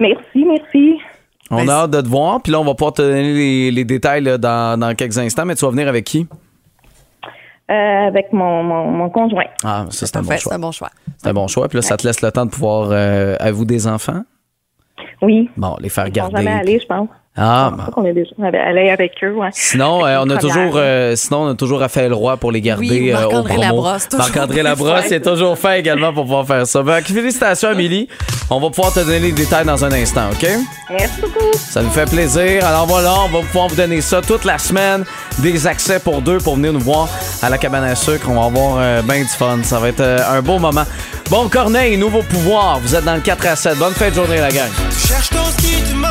Merci, 0.00 0.44
merci. 0.46 0.98
On 1.50 1.56
Ben, 1.64 1.68
a 1.68 1.72
hâte 1.82 1.90
de 1.90 2.00
te 2.00 2.08
voir. 2.08 2.40
Puis 2.42 2.52
là, 2.52 2.60
on 2.60 2.64
va 2.64 2.74
pouvoir 2.74 2.92
te 2.94 3.02
donner 3.02 3.22
les, 3.34 3.70
les 3.70 3.84
détails 3.84 4.22
là, 4.22 4.38
dans, 4.38 4.78
dans 4.78 4.94
quelques 4.94 5.18
instants. 5.18 5.44
Mais 5.44 5.54
tu 5.54 5.64
vas 5.64 5.70
venir 5.70 5.88
avec 5.88 6.04
qui? 6.04 6.26
Euh, 7.70 7.74
avec 7.74 8.32
mon, 8.32 8.62
mon, 8.62 8.86
mon 8.90 9.10
conjoint. 9.10 9.44
Ah, 9.64 9.84
ça, 9.90 10.06
c'est 10.06 10.16
un 10.16 10.22
bon 10.22 10.28
Parfait, 10.28 10.42
choix. 10.42 10.52
c'est 10.52 10.56
un 10.56 10.60
bon 10.60 10.72
choix. 10.72 10.90
C'est 11.18 11.28
un 11.28 11.34
bon 11.34 11.46
choix. 11.48 11.68
Puis 11.68 11.76
là, 11.76 11.82
ça 11.82 11.96
te 11.98 12.06
laisse 12.06 12.22
le 12.22 12.32
temps 12.32 12.46
de 12.46 12.50
pouvoir. 12.50 12.88
Euh, 12.92 13.36
avez-vous 13.40 13.66
des 13.66 13.86
enfants? 13.86 14.22
Oui. 15.22 15.50
Bon, 15.56 15.76
les 15.80 15.88
faire 15.88 16.04
Ils 16.06 16.08
sont 16.08 16.12
garder. 16.28 16.36
jamais 16.36 16.52
allés, 16.60 16.80
je 16.80 16.86
pense. 16.86 17.08
Ah, 17.40 17.72
qu'on 17.94 18.04
est 18.04 18.14
déjà 18.14 18.30
allé 18.40 18.90
avec 18.90 19.12
eux, 19.22 19.32
ouais. 19.36 19.50
Sinon, 19.52 20.04
euh, 20.04 20.18
on 20.24 20.28
a 20.30 20.38
toujours, 20.38 20.72
euh, 20.74 21.14
sinon, 21.14 21.42
on 21.42 21.48
a 21.50 21.54
toujours 21.54 21.78
Raphaël 21.78 22.12
Roy 22.12 22.36
pour 22.36 22.50
les 22.50 22.60
garder 22.60 22.88
Oui, 22.88 23.12
euh, 23.12 23.26
au 23.26 23.44
promo. 23.44 23.82
Marc-André 24.16 24.64
Labrosse, 24.64 25.04
il 25.06 25.14
est 25.14 25.20
toujours 25.20 25.56
fait 25.56 25.78
également 25.78 26.12
pour 26.12 26.24
pouvoir 26.24 26.44
faire 26.44 26.66
ça. 26.66 26.82
Ben, 26.82 27.00
félicitations, 27.00 27.68
Amélie. 27.68 28.08
On 28.50 28.58
va 28.58 28.70
pouvoir 28.70 28.92
te 28.92 29.00
donner 29.00 29.20
les 29.20 29.32
détails 29.32 29.66
dans 29.66 29.84
un 29.84 29.92
instant, 29.92 30.30
OK? 30.32 30.48
Merci 30.90 31.20
beaucoup. 31.20 31.52
Ça 31.54 31.82
nous 31.82 31.90
fait 31.90 32.08
plaisir. 32.08 32.66
Alors 32.66 32.86
voilà, 32.86 33.12
on 33.26 33.28
va 33.28 33.40
pouvoir 33.40 33.68
vous 33.68 33.76
donner 33.76 34.00
ça 34.00 34.22
toute 34.22 34.44
la 34.44 34.56
semaine. 34.58 35.04
Des 35.40 35.66
accès 35.66 36.00
pour 36.00 36.22
deux 36.22 36.38
pour 36.38 36.56
venir 36.56 36.72
nous 36.72 36.80
voir 36.80 37.08
à 37.42 37.50
la 37.50 37.58
cabane 37.58 37.84
à 37.84 37.94
sucre. 37.94 38.26
On 38.30 38.34
va 38.40 38.46
avoir 38.46 38.78
euh, 38.80 39.02
bien 39.02 39.20
du 39.20 39.28
fun. 39.28 39.58
Ça 39.62 39.78
va 39.78 39.88
être 39.90 40.00
euh, 40.00 40.18
un 40.30 40.40
beau 40.40 40.58
moment. 40.58 40.84
Bon, 41.30 41.46
Corneille, 41.50 41.98
nouveau 41.98 42.22
pouvoir. 42.22 42.80
Vous 42.80 42.94
êtes 42.94 43.04
dans 43.04 43.14
le 43.14 43.20
4 43.20 43.46
à 43.46 43.54
7. 43.56 43.78
Bonne 43.78 43.92
fête 43.92 44.10
de 44.10 44.14
journée, 44.14 44.40
la 44.40 44.48
gang. 44.48 44.70
Cherche 44.90 45.28
ton 45.28 45.44
ce 45.44 45.56
qui 45.58 45.82
te 45.82 45.94
manque. 45.94 46.08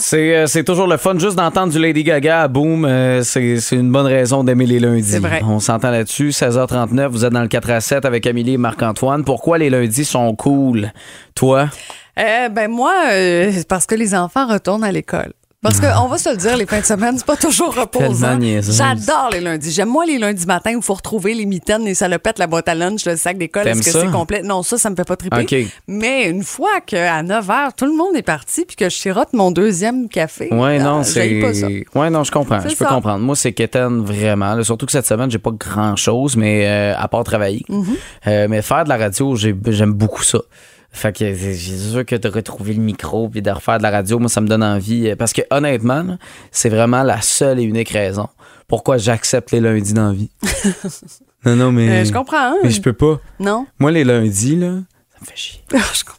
C'est, 0.00 0.36
euh, 0.36 0.46
c'est 0.46 0.64
toujours 0.64 0.86
le 0.86 0.96
fun 0.96 1.18
juste 1.18 1.36
d'entendre 1.36 1.70
du 1.70 1.78
Lady 1.78 2.02
Gaga 2.02 2.42
à 2.44 2.48
Boom. 2.48 2.86
euh, 2.86 3.22
c'est, 3.24 3.60
c'est 3.60 3.76
une 3.76 3.92
bonne 3.92 4.06
raison 4.06 4.42
d'aimer 4.42 4.64
les 4.64 4.80
lundis. 4.80 5.02
C'est 5.10 5.18
vrai. 5.18 5.42
On 5.44 5.60
s'entend 5.60 5.90
là-dessus. 5.90 6.30
16h39, 6.30 7.08
vous 7.08 7.24
êtes 7.26 7.32
dans 7.32 7.42
le 7.42 7.48
4 7.48 7.70
à 7.70 7.80
7 7.80 8.04
avec 8.06 8.26
Amélie 8.26 8.54
et 8.54 8.58
Marc-Antoine. 8.58 9.22
Pourquoi 9.22 9.58
les 9.58 9.68
lundis 9.68 10.06
sont 10.06 10.34
cool? 10.34 10.92
Toi? 11.34 11.68
Euh, 12.18 12.48
ben 12.48 12.70
moi, 12.70 12.94
euh, 13.10 13.50
c'est 13.54 13.68
parce 13.68 13.84
que 13.86 13.94
les 13.94 14.14
enfants 14.14 14.46
retournent 14.46 14.84
à 14.84 14.92
l'école. 14.92 15.32
Parce 15.60 15.80
qu'on 15.80 16.06
va 16.06 16.18
se 16.18 16.30
le 16.30 16.36
dire, 16.36 16.56
les 16.56 16.66
fins 16.66 16.78
de 16.78 16.84
semaine, 16.84 17.18
c'est 17.18 17.26
pas 17.26 17.36
toujours 17.36 17.74
reposant. 17.74 18.38
J'adore 18.62 19.30
les 19.32 19.40
lundis. 19.40 19.72
J'aime 19.72 19.88
moins 19.88 20.06
les 20.06 20.16
lundis 20.18 20.46
matin 20.46 20.74
où 20.74 20.78
il 20.78 20.82
faut 20.84 20.94
retrouver 20.94 21.34
les 21.34 21.46
mitaines, 21.46 21.84
les 21.84 21.94
salopettes, 21.94 22.38
la 22.38 22.46
boîte 22.46 22.68
à 22.68 22.76
lunch, 22.76 23.04
le 23.06 23.16
sac 23.16 23.38
d'école. 23.38 23.66
Est-ce 23.66 23.82
que 23.82 23.90
c'est 23.90 24.10
complet? 24.10 24.42
Non, 24.42 24.62
ça, 24.62 24.78
ça 24.78 24.88
me 24.88 24.94
fait 24.94 25.04
pas 25.04 25.16
triper. 25.16 25.68
Mais 25.88 26.28
une 26.30 26.44
fois 26.44 26.80
qu'à 26.86 27.22
9 27.24 27.46
h, 27.48 27.70
tout 27.76 27.86
le 27.86 27.96
monde 27.96 28.14
est 28.14 28.22
parti 28.22 28.64
puis 28.66 28.76
que 28.76 28.84
je 28.88 28.94
sirote 28.96 29.32
mon 29.32 29.50
deuxième 29.50 30.08
café. 30.08 30.48
Ouais, 30.52 30.78
euh, 30.78 30.82
non, 30.82 31.02
c'est. 31.02 31.40
pas 31.40 31.52
ça. 31.54 31.66
Ouais, 31.94 32.08
non, 32.10 32.22
je 32.22 32.30
comprends. 32.30 32.60
Je 32.60 32.68
peux 32.76 32.84
ça. 32.84 32.86
comprendre. 32.86 33.18
Moi, 33.24 33.34
c'est 33.34 33.52
quétaine 33.52 34.02
vraiment. 34.04 34.54
là. 34.54 34.62
surtout 34.62 34.86
que 34.86 34.92
cette 34.92 35.06
semaine, 35.06 35.30
j'ai 35.30 35.38
pas 35.38 35.50
grand 35.50 35.96
chose, 35.96 36.36
mais 36.36 36.66
euh, 36.68 36.94
à 36.96 37.08
part 37.08 37.24
travailler. 37.24 37.64
Mm-hmm. 37.68 37.84
Euh, 38.28 38.46
mais 38.48 38.62
faire 38.62 38.84
de 38.84 38.90
la 38.90 38.96
radio, 38.96 39.34
j'ai- 39.34 39.56
j'aime 39.66 39.92
beaucoup 39.92 40.22
ça. 40.22 40.38
Fait 40.90 41.12
que 41.12 41.18
c'est 41.18 41.54
c'est 41.54 41.76
sûr 41.90 42.04
que 42.04 42.16
de 42.16 42.28
retrouver 42.28 42.72
le 42.74 42.80
micro 42.80 43.28
puis 43.28 43.42
de 43.42 43.50
refaire 43.50 43.78
de 43.78 43.82
la 43.82 43.90
radio, 43.90 44.18
moi, 44.18 44.28
ça 44.28 44.40
me 44.40 44.48
donne 44.48 44.62
envie. 44.64 45.08
euh, 45.08 45.16
Parce 45.16 45.32
que 45.32 45.42
honnêtement, 45.50 46.16
c'est 46.50 46.68
vraiment 46.70 47.02
la 47.02 47.20
seule 47.20 47.60
et 47.60 47.62
unique 47.62 47.90
raison 47.90 48.28
pourquoi 48.66 48.98
j'accepte 48.98 49.50
les 49.52 49.60
lundis 49.60 49.94
dans 49.94 50.08
la 50.08 50.12
vie. 50.12 50.30
non, 51.46 51.56
non, 51.56 51.72
mais. 51.72 51.88
Euh, 51.88 52.04
je 52.04 52.12
comprends. 52.12 52.36
hein? 52.52 52.56
Mais 52.62 52.70
je 52.70 52.82
peux 52.82 52.92
pas. 52.92 53.18
Non? 53.40 53.66
Moi, 53.78 53.90
les 53.90 54.04
lundis, 54.04 54.56
là, 54.56 54.74
Ça 55.18 55.22
me 55.22 55.26
fait 55.26 55.36
chier. 55.36 55.60
Comprends. 55.70 56.14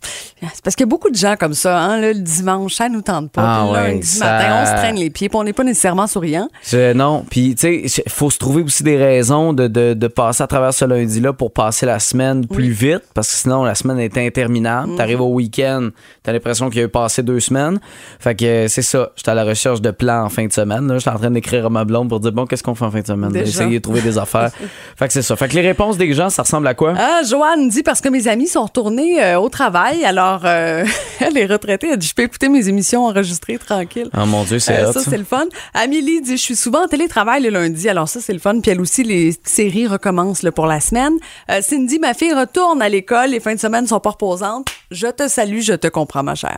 C'est 0.53 0.63
parce 0.63 0.75
qu'il 0.77 0.85
y 0.85 0.87
a 0.87 0.89
beaucoup 0.89 1.09
de 1.09 1.17
gens 1.17 1.35
comme 1.37 1.53
ça, 1.53 1.77
hein, 1.79 1.99
là, 1.99 2.13
le 2.13 2.19
dimanche, 2.19 2.75
ça 2.75 2.87
nous 2.87 3.01
tente 3.01 3.29
pas. 3.31 3.41
Ah 3.43 3.59
Puis 3.65 3.73
le 3.73 3.73
ouais, 3.83 3.93
lundi 3.95 4.07
ça- 4.07 4.25
matin, 4.25 4.55
on 4.61 4.65
se 4.65 4.71
traîne 4.81 4.95
les 4.95 5.09
pieds, 5.09 5.27
puis 5.27 5.37
on 5.37 5.43
n'est 5.43 5.51
pas 5.51 5.65
nécessairement 5.65 6.07
souriant. 6.07 6.47
Je- 6.65 6.93
non, 6.93 7.25
puis 7.29 7.55
tu 7.55 7.87
sais, 7.89 8.01
il 8.05 8.11
faut 8.11 8.29
se 8.29 8.37
trouver 8.37 8.61
aussi 8.63 8.83
des 8.83 8.95
raisons 8.95 9.51
de, 9.51 9.67
de, 9.67 9.93
de 9.93 10.07
passer 10.07 10.41
à 10.43 10.47
travers 10.47 10.73
ce 10.73 10.85
lundi-là 10.85 11.33
pour 11.33 11.51
passer 11.51 11.85
la 11.85 11.99
semaine 11.99 12.47
plus 12.47 12.69
vite, 12.71 13.01
parce 13.13 13.27
que 13.27 13.33
sinon 13.33 13.63
la 13.65 13.75
semaine 13.75 13.99
est 13.99 14.17
interminable. 14.17 14.95
T'arrives 14.95 15.19
au 15.21 15.27
week-end, 15.33 15.89
t'as 16.23 16.31
l'impression 16.31 16.69
qu'il 16.69 16.79
y 16.79 16.81
a 16.83 16.85
eu 16.85 16.89
passé 16.89 17.21
deux 17.21 17.41
semaines. 17.41 17.79
Fait 18.19 18.35
que 18.35 18.67
c'est 18.69 18.81
ça, 18.81 19.11
j'étais 19.17 19.31
à 19.31 19.35
la 19.35 19.43
recherche 19.43 19.81
de 19.81 19.91
plans 19.91 20.23
en 20.23 20.29
fin 20.29 20.45
de 20.47 20.53
semaine. 20.53 20.89
J'étais 20.97 21.09
en 21.09 21.17
train 21.19 21.31
d'écrire 21.31 21.65
à 21.65 21.69
ma 21.69 21.83
blonde 21.83 22.07
pour 22.07 22.21
dire 22.21 22.31
bon, 22.31 22.45
qu'est-ce 22.45 22.63
qu'on 22.63 22.75
fait 22.75 22.85
en 22.85 22.91
fin 22.91 23.01
de 23.01 23.07
semaine? 23.07 23.31
Déjà. 23.33 23.45
Essayer 23.63 23.79
de 23.79 23.83
trouver 23.83 24.01
des 24.01 24.17
affaires. 24.17 24.51
fait 24.95 25.07
que 25.07 25.13
c'est 25.13 25.21
ça. 25.21 25.35
Fait 25.35 25.49
que 25.49 25.55
les 25.55 25.61
réponses 25.67 25.97
des 25.97 26.13
gens, 26.13 26.29
ça 26.29 26.43
ressemble 26.43 26.67
à 26.67 26.73
quoi? 26.75 26.93
Ah, 26.97 27.21
Joanne 27.29 27.67
dit 27.67 27.83
parce 27.83 27.99
que 27.99 28.07
mes 28.07 28.25
amis 28.29 28.47
sont 28.47 28.63
retournés 28.63 28.88
euh, 28.97 29.39
au 29.39 29.49
travail, 29.49 30.03
alors 30.05 30.41
euh, 30.45 30.85
elle 31.19 31.37
est 31.37 31.45
retraitée, 31.45 31.89
elle 31.91 31.97
dit 31.97 32.07
je 32.07 32.13
peux 32.13 32.23
écouter 32.23 32.49
mes 32.49 32.67
émissions 32.67 33.05
enregistrées 33.05 33.57
tranquille. 33.57 34.09
Oh 34.17 34.25
mon 34.25 34.43
Dieu, 34.43 34.59
c'est 34.59 34.73
Euh, 34.79 34.91
ça. 34.91 35.01
c'est 35.01 35.17
le 35.17 35.23
fun. 35.23 35.45
Amélie 35.73 36.21
dit 36.21 36.37
Je 36.37 36.41
suis 36.41 36.55
souvent 36.55 36.85
en 36.85 36.87
télétravail 36.87 37.43
le 37.43 37.49
lundi, 37.49 37.87
alors 37.89 38.07
ça, 38.09 38.19
c'est 38.21 38.33
le 38.33 38.39
fun. 38.39 38.59
Puis 38.61 38.71
elle 38.71 38.81
aussi, 38.81 39.03
les 39.03 39.33
séries 39.43 39.87
recommencent 39.87 40.43
là, 40.43 40.51
pour 40.51 40.65
la 40.65 40.79
semaine. 40.79 41.13
Euh, 41.51 41.61
Cindy, 41.61 41.99
ma 41.99 42.13
fille 42.13 42.33
retourne 42.33 42.81
à 42.81 42.89
l'école. 42.89 43.29
Les 43.29 43.39
fins 43.39 43.55
de 43.55 43.59
semaine 43.59 43.85
sont 43.87 43.99
pas 43.99 44.11
reposantes. 44.11 44.67
Je 44.91 45.07
te 45.07 45.27
salue, 45.27 45.59
je 45.61 45.73
te 45.73 45.87
comprends, 45.87 46.23
ma 46.23 46.35
chère. 46.35 46.57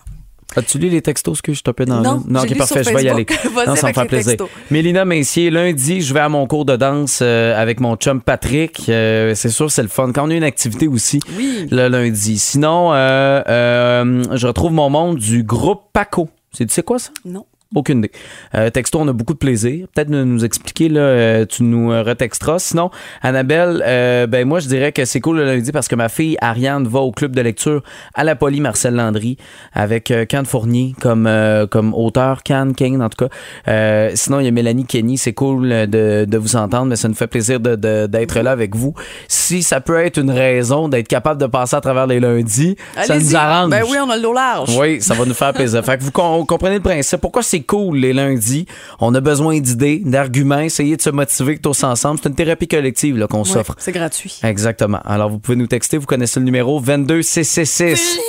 As-tu 0.55 0.79
lu 0.79 0.89
les 0.89 1.01
textos 1.01 1.41
que 1.41 1.53
je 1.53 1.62
topais 1.63 1.86
dans 1.86 2.01
Non, 2.01 2.24
le- 2.27 2.34
Non, 2.34 2.41
j'ai 2.46 2.51
ok, 2.53 2.58
parfait, 2.58 2.84
je 2.84 2.89
vais 2.93 3.03
y 3.03 3.10
aller. 3.10 3.25
Non, 3.67 3.75
ça 3.75 3.88
me 3.88 3.93
fait 3.93 4.05
plaisir. 4.05 4.31
textos. 4.38 4.50
Mélina 4.70 5.05
Messier, 5.05 5.50
lundi, 5.50 6.01
je 6.01 6.13
vais 6.13 6.20
à 6.20 6.29
mon 6.29 6.46
cours 6.48 6.65
de 6.65 6.75
danse 6.75 7.20
euh, 7.22 7.60
avec 7.60 7.79
mon 7.79 7.96
chum 7.96 8.22
Patrick. 8.22 8.84
Euh, 8.89 9.34
c'est 9.36 9.50
sûr, 9.50 9.72
c'est 9.72 9.81
le 9.84 9.88
fun. 9.88 10.12
Quand 10.13 10.27
on 10.27 10.29
a 10.29 10.34
une 10.36 10.43
activité 10.43 10.88
aussi, 10.88 11.20
Oui. 11.38 11.67
le 11.72 11.88
lundi. 11.88 12.38
Sinon, 12.38 12.93
euh, 12.93 13.41
euh, 13.48 14.24
je 14.36 14.48
retrouve 14.48 14.72
mon 14.74 14.89
monde 14.89 15.17
du 15.17 15.43
groupe 15.43 15.84
Paco. 15.93 16.29
C'est 16.51 16.65
tu 16.65 16.74
sais 16.74 16.84
quoi 16.84 17.00
ça? 17.00 17.12
Non. 17.24 17.46
Aucune 17.74 18.00
idée. 18.00 18.12
Euh, 18.54 18.70
texto, 18.70 19.00
on 19.00 19.08
a 19.08 19.13
beaucoup 19.13 19.34
de 19.34 19.38
plaisir. 19.38 19.88
Peut-être 19.94 20.10
nous, 20.10 20.25
nous 20.25 20.44
expliquer, 20.44 20.90
là, 20.90 21.00
euh, 21.00 21.46
tu 21.46 21.63
nous 21.63 21.92
euh, 21.92 22.04
retexteras. 22.04 22.60
Sinon, 22.60 22.92
Annabelle, 23.22 23.82
euh, 23.88 24.28
ben 24.28 24.46
moi, 24.46 24.60
je 24.60 24.68
dirais 24.68 24.92
que 24.92 25.06
c'est 25.06 25.22
cool 25.22 25.38
le 25.38 25.46
lundi 25.46 25.72
parce 25.72 25.88
que 25.88 25.96
ma 25.96 26.10
fille 26.10 26.36
Ariane 26.42 26.86
va 26.86 27.00
au 27.00 27.12
club 27.12 27.34
de 27.34 27.40
lecture 27.42 27.82
à 28.13 28.25
la 28.25 28.36
Poly 28.36 28.60
Marcel 28.60 28.96
Landry 28.96 29.38
avec 29.72 30.12
euh, 30.12 30.25
Can 30.30 30.44
Fournier 30.44 30.94
comme, 31.00 31.28
euh, 31.28 31.66
comme 31.66 31.94
auteur, 31.94 32.44
Can 32.44 32.74
Kane 32.75 33.01
en 33.01 33.08
tout 33.10 33.25
cas. 33.25 33.34
Euh, 33.70 34.12
sinon, 34.16 34.42
il 34.42 34.46
y 34.46 34.50
a 34.50 34.51
Mélanie 34.51 34.86
Kenny. 34.86 35.18
C'est 35.18 35.34
cool 35.34 35.70
de, 35.70 36.25
de 36.25 36.38
vous 36.38 36.58
entendre, 36.58 36.88
mais 36.88 36.98
ça 36.98 37.08
nous 37.08 37.13
fait 37.16 37.28
plaisir 37.28 37.62
de- 37.62 37.75
de- 37.75 38.08
d'être 38.08 38.38
là 38.42 38.51
avec 38.51 38.75
vous. 38.75 38.94
Si 39.30 39.63
ça 39.63 39.80
peut 39.80 39.98
être 40.04 40.18
une 40.18 40.32
raison 40.32 40.90
d'être 40.90 41.08
capable 41.08 41.40
de 41.40 41.46
passer 41.48 41.78
à 41.78 41.82
travers 41.82 42.06
les 42.08 42.20
lundis, 42.20 42.75
ça 43.01 43.18
nous 43.18 43.36
arrange. 43.36 43.70
Ben 43.70 43.84
oui, 43.90 43.98
on 44.06 44.10
a 44.10 44.18
le 44.18 44.22
dos 44.22 44.34
large. 44.34 44.75
Oui, 44.78 45.01
ça 45.01 45.13
va 45.13 45.24
nous 45.25 45.34
faire 45.34 45.54
plaisir. 45.54 45.86
fait 45.86 45.98
que 45.98 46.04
vous 46.04 46.12
com- 46.12 46.46
comprenez 46.46 46.75
le 46.75 46.82
principe. 46.82 47.22
Pourquoi 47.22 47.42
c'est 47.44 47.61
cool 47.62 47.98
les 47.98 48.13
lundis? 48.13 48.65
On 49.00 49.13
a 49.15 49.20
besoin 49.22 49.60
d'idées, 49.60 50.01
d'arguments, 50.06 50.60
essayer 50.60 50.98
de 50.98 51.01
se 51.01 51.10
motiver 51.10 51.58
tous 51.58 51.84
ensemble. 51.84 52.20
C'est 52.22 52.30
une 52.30 52.36
thérapie 52.36 52.68
collective 52.68 53.18
là, 53.18 53.27
qu'on 53.27 53.39
Ouais, 53.39 53.46
s'offre. 53.46 53.75
c'est 53.77 53.91
gratuit. 53.91 54.39
Exactement. 54.44 55.00
Alors, 55.06 55.30
vous 55.30 55.39
pouvez 55.39 55.58
nous 55.58 55.68
texter. 55.68 55.98
Vous 55.98 56.06
connaissez 56.06 56.39
le 56.39 56.46
numéro 56.46 56.80
22666. 56.80 58.20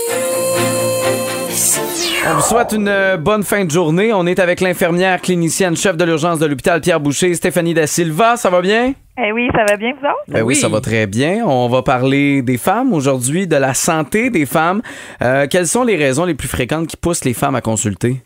On 2.24 2.34
vous 2.36 2.40
souhaite 2.42 2.72
une 2.72 2.86
euh, 2.88 3.16
bonne 3.16 3.42
fin 3.42 3.64
de 3.64 3.70
journée. 3.70 4.12
On 4.12 4.26
est 4.26 4.38
avec 4.38 4.60
l'infirmière 4.60 5.20
clinicienne 5.20 5.76
chef 5.76 5.96
de 5.96 6.04
l'urgence 6.04 6.38
de 6.38 6.46
l'hôpital 6.46 6.80
Pierre 6.80 7.00
Boucher, 7.00 7.34
Stéphanie 7.34 7.74
Da 7.74 7.86
Silva. 7.88 8.36
Ça 8.36 8.48
va 8.48 8.60
bien? 8.60 8.94
Eh 9.18 9.32
oui, 9.32 9.48
ça 9.52 9.64
va 9.68 9.76
bien, 9.76 9.90
vous 10.00 10.06
autres? 10.06 10.22
Oui, 10.36 10.40
Oui. 10.42 10.54
ça 10.54 10.68
va 10.68 10.80
très 10.80 11.06
bien. 11.08 11.44
On 11.44 11.68
va 11.68 11.82
parler 11.82 12.40
des 12.42 12.58
femmes 12.58 12.92
aujourd'hui, 12.94 13.46
de 13.48 13.56
la 13.56 13.74
santé 13.74 14.30
des 14.30 14.46
femmes. 14.46 14.82
Euh, 15.20 15.46
quelles 15.50 15.66
sont 15.66 15.82
les 15.82 15.96
raisons 15.96 16.24
les 16.24 16.34
plus 16.34 16.48
fréquentes 16.48 16.86
qui 16.86 16.96
poussent 16.96 17.24
les 17.24 17.34
femmes 17.34 17.56
à 17.56 17.60
consulter? 17.60 18.22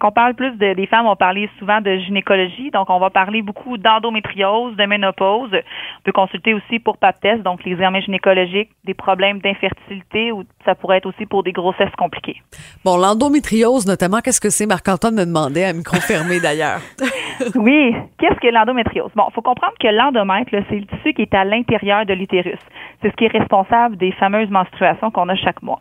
Quand 0.00 0.08
on 0.08 0.12
parle 0.12 0.34
plus 0.34 0.50
de- 0.58 0.74
des 0.74 0.86
femmes, 0.86 1.06
on 1.06 1.16
parler 1.16 1.48
souvent 1.58 1.80
de 1.80 1.96
gynécologie. 1.98 2.70
Donc, 2.70 2.90
on 2.90 2.98
va 2.98 3.10
parler 3.10 3.42
beaucoup 3.42 3.76
d'endométriose, 3.78 4.76
de 4.76 4.84
ménopause. 4.86 5.50
On 5.52 6.02
peut 6.04 6.12
consulter 6.12 6.54
aussi 6.54 6.78
pour 6.78 6.96
pap 6.98 7.20
test, 7.20 7.42
donc 7.42 7.64
les 7.64 7.72
examens 7.72 8.00
gynécologiques, 8.00 8.70
des 8.84 8.94
problèmes 8.94 9.38
d'infertilité 9.40 10.32
ou 10.32 10.44
ça 10.64 10.74
pourrait 10.74 10.98
être 10.98 11.06
aussi 11.06 11.26
pour 11.26 11.42
des 11.42 11.52
grossesses 11.52 11.94
compliquées. 11.96 12.40
Bon, 12.84 12.96
l'endométriose, 12.96 13.86
notamment, 13.86 14.20
qu'est-ce 14.20 14.40
que 14.40 14.50
c'est? 14.50 14.66
Marc-Antoine 14.66 15.14
me 15.14 15.24
demandait 15.24 15.64
à 15.64 15.72
micro 15.72 15.96
fermé 15.96 16.40
d'ailleurs. 16.40 16.80
Oui, 17.56 17.92
qu'est-ce 18.18 18.38
que 18.38 18.46
l'endométriose? 18.46 19.10
Bon, 19.16 19.24
il 19.28 19.34
faut 19.34 19.42
comprendre 19.42 19.74
que 19.80 19.88
l'endomètre, 19.88 20.50
c'est 20.68 20.76
le 20.78 20.86
tissu 20.86 21.14
qui 21.14 21.22
est 21.22 21.34
à 21.34 21.44
l'intérieur 21.44 22.06
de 22.06 22.14
l'utérus. 22.14 22.58
C'est 23.02 23.10
ce 23.10 23.16
qui 23.16 23.24
est 23.24 23.28
responsable 23.38 23.96
des 23.96 24.12
fameuses 24.12 24.50
menstruations 24.50 25.10
qu'on 25.10 25.28
a 25.28 25.34
chaque 25.34 25.60
mois. 25.62 25.80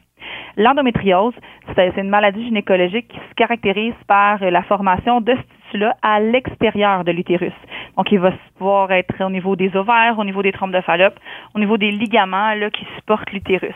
L'endométriose, 0.58 1.34
c'est 1.76 1.98
une 1.98 2.10
maladie 2.10 2.46
gynécologique 2.46 3.08
qui 3.08 3.18
se 3.18 3.36
caractérise 3.36 3.94
par 4.08 4.40
la 4.40 4.64
formation 4.64 5.22
de 5.22 5.36
tissu-là 5.74 5.96
à 6.02 6.20
l'extérieur 6.20 7.04
de 7.04 7.12
l'utérus. 7.12 7.54
Donc, 7.98 8.12
il 8.12 8.20
va 8.20 8.32
pouvoir 8.58 8.92
être 8.92 9.14
au 9.24 9.30
niveau 9.30 9.56
des 9.56 9.76
ovaires, 9.76 10.16
au 10.18 10.24
niveau 10.24 10.42
des 10.42 10.52
trompes 10.52 10.72
de 10.72 10.82
Fallope, 10.82 11.20
au 11.56 11.60
niveau 11.60 11.78
des 11.78 11.92
ligaments 11.92 12.54
là, 12.54 12.70
qui 12.70 12.86
supportent 12.96 13.32
l'utérus. 13.32 13.76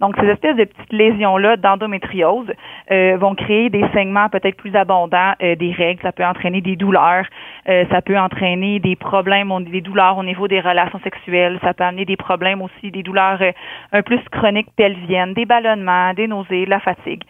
Donc, 0.00 0.16
ces 0.20 0.26
espèces 0.26 0.56
de 0.56 0.64
petites 0.64 0.92
lésions-là 0.92 1.56
d'endométriose 1.56 2.52
euh, 2.90 3.16
vont 3.16 3.34
créer 3.34 3.70
des 3.70 3.84
saignements 3.92 4.28
peut-être 4.28 4.56
plus 4.56 4.74
abondants 4.74 5.34
euh, 5.42 5.54
des 5.54 5.72
règles. 5.72 6.02
Ça 6.02 6.12
peut 6.12 6.24
entraîner 6.24 6.60
des 6.60 6.76
douleurs. 6.76 7.26
Euh, 7.68 7.84
ça 7.90 8.02
peut 8.02 8.18
entraîner 8.18 8.80
des 8.80 8.96
problèmes, 8.96 9.52
des 9.64 9.80
douleurs 9.80 10.18
au 10.18 10.24
niveau 10.24 10.48
des 10.48 10.60
relations 10.60 11.00
sexuelles. 11.04 11.58
Ça 11.62 11.74
peut 11.74 11.84
amener 11.84 12.04
des 12.04 12.16
problèmes 12.16 12.60
aussi, 12.60 12.90
des 12.90 13.02
douleurs 13.02 13.40
euh, 13.40 13.52
un 13.92 14.02
plus 14.02 14.20
chroniques 14.30 14.70
pelviennes, 14.76 15.34
des 15.34 15.46
ballonnements, 15.46 16.12
des 16.14 16.26
nausées, 16.26 16.64
de 16.64 16.70
la 16.70 16.80
fatigue. 16.80 17.22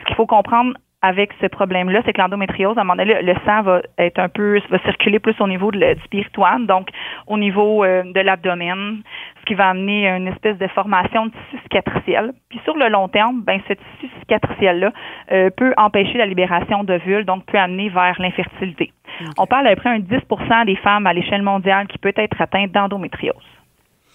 Ce 0.00 0.04
qu'il 0.04 0.14
faut 0.14 0.26
comprendre 0.26 0.74
avec 1.02 1.30
ce 1.40 1.46
problème-là, 1.46 2.02
c'est 2.04 2.12
que 2.12 2.20
l'endométriose, 2.20 2.76
à 2.76 2.82
un 2.82 2.84
moment 2.84 2.96
donné, 3.02 3.22
le, 3.22 3.34
sang 3.46 3.62
va 3.62 3.80
être 3.98 4.18
un 4.18 4.28
peu, 4.28 4.60
va 4.70 4.78
circuler 4.80 5.18
plus 5.18 5.34
au 5.40 5.48
niveau 5.48 5.70
de 5.70 5.78
le- 5.78 5.94
du 5.94 6.08
péritoine, 6.10 6.66
donc 6.66 6.88
au 7.26 7.38
niveau 7.38 7.84
euh, 7.84 8.02
de 8.04 8.20
l'abdomen, 8.20 8.98
ce 9.40 9.44
qui 9.46 9.54
va 9.54 9.70
amener 9.70 10.06
une 10.08 10.28
espèce 10.28 10.58
de 10.58 10.66
formation 10.68 11.26
de 11.26 11.30
tissu 11.30 11.62
cicatriciel. 11.62 12.32
Puis 12.50 12.60
sur 12.64 12.76
le 12.76 12.88
long 12.88 13.08
terme, 13.08 13.40
ben 13.42 13.60
ce 13.66 13.72
tissu 13.72 14.12
cicatriciel-là 14.20 14.92
euh, 15.32 15.48
peut 15.56 15.72
empêcher 15.78 16.18
la 16.18 16.26
libération 16.26 16.84
d'ovules, 16.84 17.24
donc 17.24 17.46
peut 17.46 17.58
amener 17.58 17.88
vers 17.88 18.16
l'infertilité. 18.20 18.92
On 19.38 19.46
parle 19.46 19.66
à 19.68 19.70
peu 19.74 19.80
près 19.80 19.90
un 19.90 19.98
10% 20.00 20.66
des 20.66 20.76
femmes 20.76 21.06
à 21.06 21.12
l'échelle 21.14 21.42
mondiale 21.42 21.86
qui 21.86 21.96
peut 21.98 22.12
être 22.16 22.40
atteinte 22.40 22.72
d'endométriose. 22.72 23.34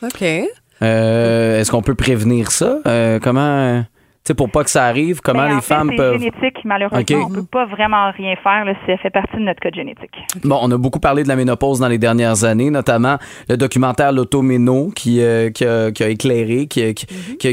OK. 0.03 0.23
Euh, 0.81 1.59
Est-ce 1.59 1.71
qu'on 1.71 1.81
peut 1.81 1.95
prévenir 1.95 2.51
ça? 2.51 2.77
Euh, 2.85 3.19
comment, 3.21 3.39
euh, 3.41 3.81
sais, 4.27 4.33
pour 4.33 4.49
pas 4.49 4.63
que 4.63 4.69
ça 4.69 4.85
arrive, 4.85 5.21
comment 5.21 5.41
en 5.43 5.47
les 5.55 5.61
fait, 5.61 5.73
femmes 5.75 5.89
c'est 5.91 5.95
peuvent. 5.97 6.19
génétique, 6.19 6.57
malheureusement. 6.63 7.27
On 7.29 7.33
peut 7.33 7.43
pas 7.51 7.65
vraiment 7.65 8.11
rien 8.11 8.35
faire 8.41 8.65
là, 8.65 8.73
si 8.85 8.91
ça 8.91 8.97
fait 8.97 9.09
partie 9.09 9.35
de 9.37 9.41
notre 9.41 9.59
code 9.61 9.75
génétique. 9.75 10.15
Bon, 10.43 10.57
on 10.61 10.71
a 10.71 10.77
beaucoup 10.77 10.99
parlé 10.99 11.23
de 11.23 11.27
la 11.27 11.35
ménopause 11.35 11.79
dans 11.79 11.87
les 11.87 11.97
dernières 11.97 12.43
années, 12.43 12.69
notamment 12.69 13.17
le 13.49 13.57
documentaire 13.57 14.11
L'Automéno 14.11 14.91
qui, 14.95 15.21
euh, 15.21 15.49
qui, 15.51 15.65
a, 15.65 15.91
qui 15.91 16.03
a 16.03 16.09
éclairé, 16.09 16.67
qui, 16.67 16.81
a- 16.83 16.93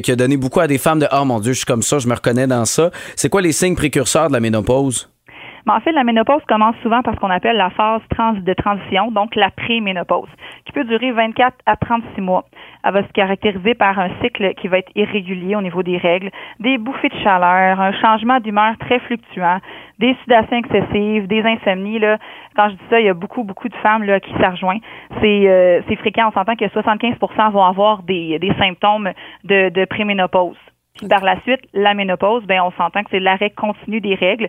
qui 0.01 0.11
a 0.13 0.17
donné 0.17 0.37
beaucoup 0.37 0.61
à 0.61 0.67
des 0.67 0.79
femmes 0.79 0.99
de 1.01 1.07
Oh 1.13 1.25
mon 1.25 1.41
Dieu, 1.41 1.53
je 1.53 1.59
suis 1.59 1.67
comme 1.67 1.83
ça, 1.83 1.99
je 1.99 2.09
me 2.09 2.15
reconnais 2.15 2.47
dans 2.47 2.65
ça. 2.65 2.91
C'est 3.17 3.29
quoi 3.29 3.43
les 3.43 3.53
signes 3.53 3.77
précurseurs 3.77 4.29
de 4.29 4.33
la 4.33 4.41
ménopause? 4.41 5.09
Mais 5.67 5.73
en 5.73 5.81
fait, 5.81 5.93
la 5.93 6.05
ménopause 6.05 6.43
commence 6.49 6.77
souvent 6.83 7.03
par 7.03 7.15
ce 7.15 7.21
qu'on 7.21 7.31
appelle 7.31 7.57
la 7.57 7.71
phase 7.71 8.01
trans 8.11 8.33
de 8.33 8.53
transition, 8.55 9.11
donc 9.11 9.37
la 9.37 9.51
pré-ménopause, 9.51 10.29
qui 10.65 10.73
peut 10.73 10.85
durer 10.85 11.13
24 11.13 11.57
à 11.67 11.77
36 11.77 12.21
mois. 12.21 12.45
Elle 12.85 12.95
va 12.95 13.03
se 13.07 13.13
caractériser 13.13 13.75
par 13.75 13.99
un 13.99 14.11
cycle 14.21 14.55
qui 14.55 14.69
va 14.69 14.79
être 14.79 14.91
irrégulier 14.97 15.55
au 15.55 15.63
niveau 15.63 15.83
des 15.83 15.99
règles, 15.99 16.31
des 16.59 16.79
bouffées 16.79 17.09
de 17.09 17.19
chaleur, 17.23 17.81
un 17.81 17.93
changement 17.93 18.41
d'humeur 18.41 18.77
très 18.79 18.99
fluctuant, 19.01 19.59
des 19.99 20.17
sudations 20.23 20.57
excessives, 20.57 21.29
des 21.29 21.43
insomnies. 21.43 22.01
Là. 22.01 22.19
Quand 22.57 22.69
je 22.71 22.75
dis 22.75 22.85
ça, 22.91 23.01
il 23.01 23.07
y 23.07 23.09
a 23.09 23.15
beaucoup, 23.15 23.45
beaucoup 23.45 23.69
de 23.69 23.77
femmes 23.77 24.03
là, 24.03 24.19
qui 24.19 24.33
s'en 24.33 24.51
rejoignent. 24.51 24.81
C'est, 25.21 25.49
euh, 25.49 25.81
c'est 25.89 25.97
fréquent. 25.97 26.29
On 26.29 26.33
s'entend 26.33 26.57
que 26.57 26.65
75% 26.65 27.53
vont 27.53 27.65
avoir 27.65 28.03
des, 28.03 28.39
des 28.41 28.53
symptômes 28.59 29.13
de, 29.45 29.69
de 29.69 29.85
préménopause. 29.85 30.57
Puis 30.95 31.09
par 31.09 31.25
la 31.25 31.41
suite, 31.43 31.61
la 31.73 31.95
ménopause, 31.95 32.45
ben 32.45 32.61
on 32.63 32.71
s'entend 32.73 33.03
que 33.03 33.11
c'est 33.11 33.21
l'arrêt 33.21 33.51
continu 33.51 34.01
des 34.01 34.15
règles 34.15 34.49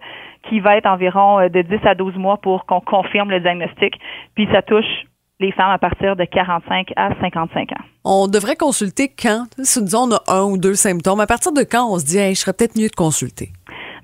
qui 0.50 0.60
va 0.60 0.78
être 0.78 0.86
environ 0.86 1.40
euh, 1.40 1.50
de 1.50 1.62
10 1.62 1.80
à 1.86 1.96
12 1.96 2.16
mois 2.18 2.38
pour 2.38 2.66
qu'on 2.66 2.82
confirme 2.82 3.30
le 3.30 3.40
diagnostic. 3.40 3.96
Puis 4.36 4.48
ça 4.52 4.62
touche 4.62 5.06
les 5.40 5.52
femmes 5.52 5.72
à 5.72 5.78
partir 5.78 6.16
de 6.16 6.26
45 6.26 6.94
à 6.96 7.10
55 7.20 7.72
ans. 7.72 7.84
On 8.06 8.28
devrait 8.28 8.56
consulter 8.56 9.10
quand? 9.10 9.46
Si 9.62 9.82
disons 9.84 10.10
on 10.10 10.16
a 10.16 10.22
un 10.28 10.44
ou 10.44 10.58
deux 10.58 10.76
symptômes, 10.76 11.20
à 11.20 11.28
partir 11.28 11.52
de 11.52 11.64
quand 11.64 11.90
on 11.90 12.00
se 12.00 12.06
dit, 12.06 12.18
hey, 12.18 12.36
je 12.36 12.42
serais 12.42 12.54
peut-être 12.54 12.78
mieux 12.78 12.90
de 12.90 12.96
consulter? 12.96 13.50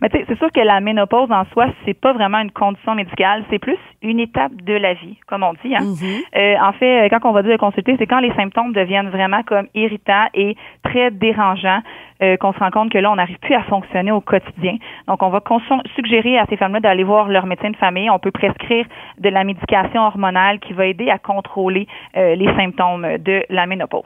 Mais 0.02 0.10
tu 0.10 0.18
sais, 0.18 0.26
c'est 0.28 0.38
sûr 0.38 0.52
que 0.52 0.60
la 0.62 0.80
ménopause 0.80 1.32
en 1.32 1.46
soi, 1.52 1.68
c'est 1.86 1.94
pas 1.94 2.14
vraiment 2.14 2.40
une 2.40 2.52
condition 2.52 2.96
médicale, 2.96 3.44
c'est 3.50 3.60
plus 3.60 3.78
une 4.02 4.20
étape 4.20 4.54
de 4.56 4.74
la 4.74 4.94
vie, 4.94 5.18
comme 5.28 5.44
on 5.44 5.54
dit. 5.64 5.76
Hein? 5.76 5.84
Euh, 6.36 6.56
en 6.62 6.74
fait, 6.74 7.06
euh, 7.06 7.10
quand 7.10 7.30
on 7.30 7.34
va 7.34 7.44
dire 7.44 7.54
de 7.54 7.58
consulter, 7.58 7.96
c'est 8.00 8.08
quand 8.08 8.20
les 8.20 8.34
symptômes 8.34 8.74
deviennent 8.74 9.10
vraiment 9.10 9.44
comme 9.44 9.68
irritants 9.74 10.28
et 10.34 10.56
très 10.84 11.12
dérangeants, 11.12 11.82
euh, 12.22 12.36
qu'on 12.36 12.52
se 12.52 12.60
rend 12.60 12.70
compte 12.70 12.92
que 12.92 12.98
là, 12.98 13.12
on 13.12 13.16
n'arrive 13.16 13.40
plus 13.40 13.56
à 13.56 13.64
fonctionner 13.64 14.12
au 14.12 14.20
quotidien. 14.20 14.76
Donc, 15.08 15.24
on 15.24 15.30
va 15.30 15.42
suggérer 15.96 16.38
à 16.38 16.46
ces 16.50 16.58
femmes-là 16.58 16.82
d'aller 16.82 17.06
voir 17.06 17.30
leur 17.30 17.46
médecin 17.46 17.70
de 17.70 17.78
famille. 17.78 18.10
On 18.10 18.20
peut 18.20 18.32
prescrire 18.32 18.86
de 19.20 19.30
la 19.30 19.46
médication 19.46 20.02
hormonale 20.02 20.60
qui 20.60 20.74
va 20.74 20.86
aider 20.86 21.10
à 21.10 21.18
contrôler 21.18 21.88
euh, 22.18 22.36
les 22.36 22.54
symptômes 22.56 23.18
de 23.20 23.44
la 23.50 23.66
ménopause. 23.66 24.04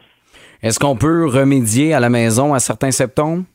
Est-ce 0.61 0.79
qu'on 0.79 0.95
peut 0.95 1.25
remédier 1.27 1.93
à 1.93 1.99
la 1.99 2.09
maison 2.09 2.53
à 2.53 2.59
certains 2.59 2.91
symptômes? 2.91 3.45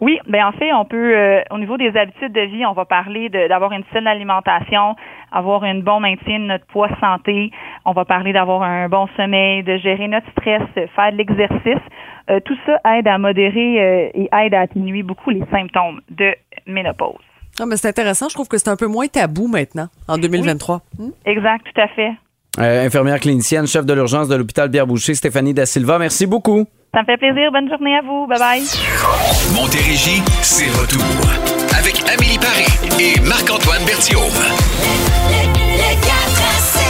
Oui, 0.00 0.18
ben 0.28 0.44
en 0.46 0.52
fait, 0.52 0.72
on 0.72 0.84
peut, 0.84 1.16
euh, 1.16 1.40
au 1.50 1.58
niveau 1.58 1.76
des 1.76 1.96
habitudes 1.96 2.32
de 2.32 2.40
vie, 2.40 2.64
on 2.66 2.72
va 2.72 2.84
parler 2.84 3.28
de- 3.28 3.48
d'avoir 3.48 3.72
une 3.72 3.84
saine 3.92 4.06
alimentation, 4.06 4.96
avoir 5.30 5.64
un 5.64 5.80
bon 5.80 6.00
maintien 6.00 6.38
de 6.40 6.44
notre 6.46 6.66
poids 6.66 6.88
santé. 7.00 7.50
On 7.84 7.92
va 7.92 8.04
parler 8.04 8.32
d'avoir 8.32 8.62
un 8.62 8.88
bon 8.88 9.06
sommeil, 9.16 9.62
de 9.62 9.76
gérer 9.78 10.08
notre 10.08 10.28
stress, 10.32 10.62
euh, 10.76 10.86
faire 10.96 11.12
de 11.12 11.16
l'exercice. 11.18 11.82
Euh, 12.30 12.40
tout 12.44 12.56
ça 12.66 12.78
aide 12.96 13.08
à 13.08 13.18
modérer 13.18 13.80
euh, 13.80 14.08
et 14.14 14.28
aide 14.32 14.54
à 14.54 14.60
atténuer 14.60 15.02
beaucoup 15.02 15.30
les 15.30 15.42
symptômes 15.50 16.00
de 16.10 16.34
ménopause. 16.66 17.18
Ah, 17.60 17.66
mais 17.66 17.76
c'est 17.76 17.88
intéressant. 17.88 18.28
Je 18.28 18.34
trouve 18.34 18.48
que 18.48 18.56
c'est 18.58 18.70
un 18.70 18.76
peu 18.76 18.86
moins 18.86 19.06
tabou 19.08 19.46
maintenant, 19.48 19.88
en 20.08 20.16
2023. 20.18 20.80
Hmm? 20.98 21.10
Exact, 21.26 21.64
tout 21.72 21.80
à 21.80 21.88
fait. 21.88 22.12
Euh, 22.58 22.86
infirmière 22.86 23.18
clinicienne, 23.18 23.66
chef 23.66 23.84
de 23.86 23.94
l'urgence 23.94 24.28
de 24.28 24.36
l'hôpital 24.36 24.70
Pierre-Boucher, 24.70 25.14
Stéphanie 25.14 25.54
Da 25.54 25.64
Silva, 25.66 25.98
merci 25.98 26.26
beaucoup. 26.26 26.66
Ça 26.94 27.00
me 27.00 27.06
fait 27.06 27.16
plaisir. 27.16 27.50
Bonne 27.52 27.68
journée 27.70 27.96
à 27.96 28.02
vous. 28.02 28.26
Bye 28.26 28.38
bye. 28.38 28.62
Montérégie, 29.54 30.22
c'est 30.42 30.68
retour. 30.78 31.02
Avec 31.78 32.02
Amélie 32.12 32.38
Paris 32.38 32.66
et 33.00 33.18
Marc-Antoine 33.20 33.82
Berthiaume. 33.86 34.20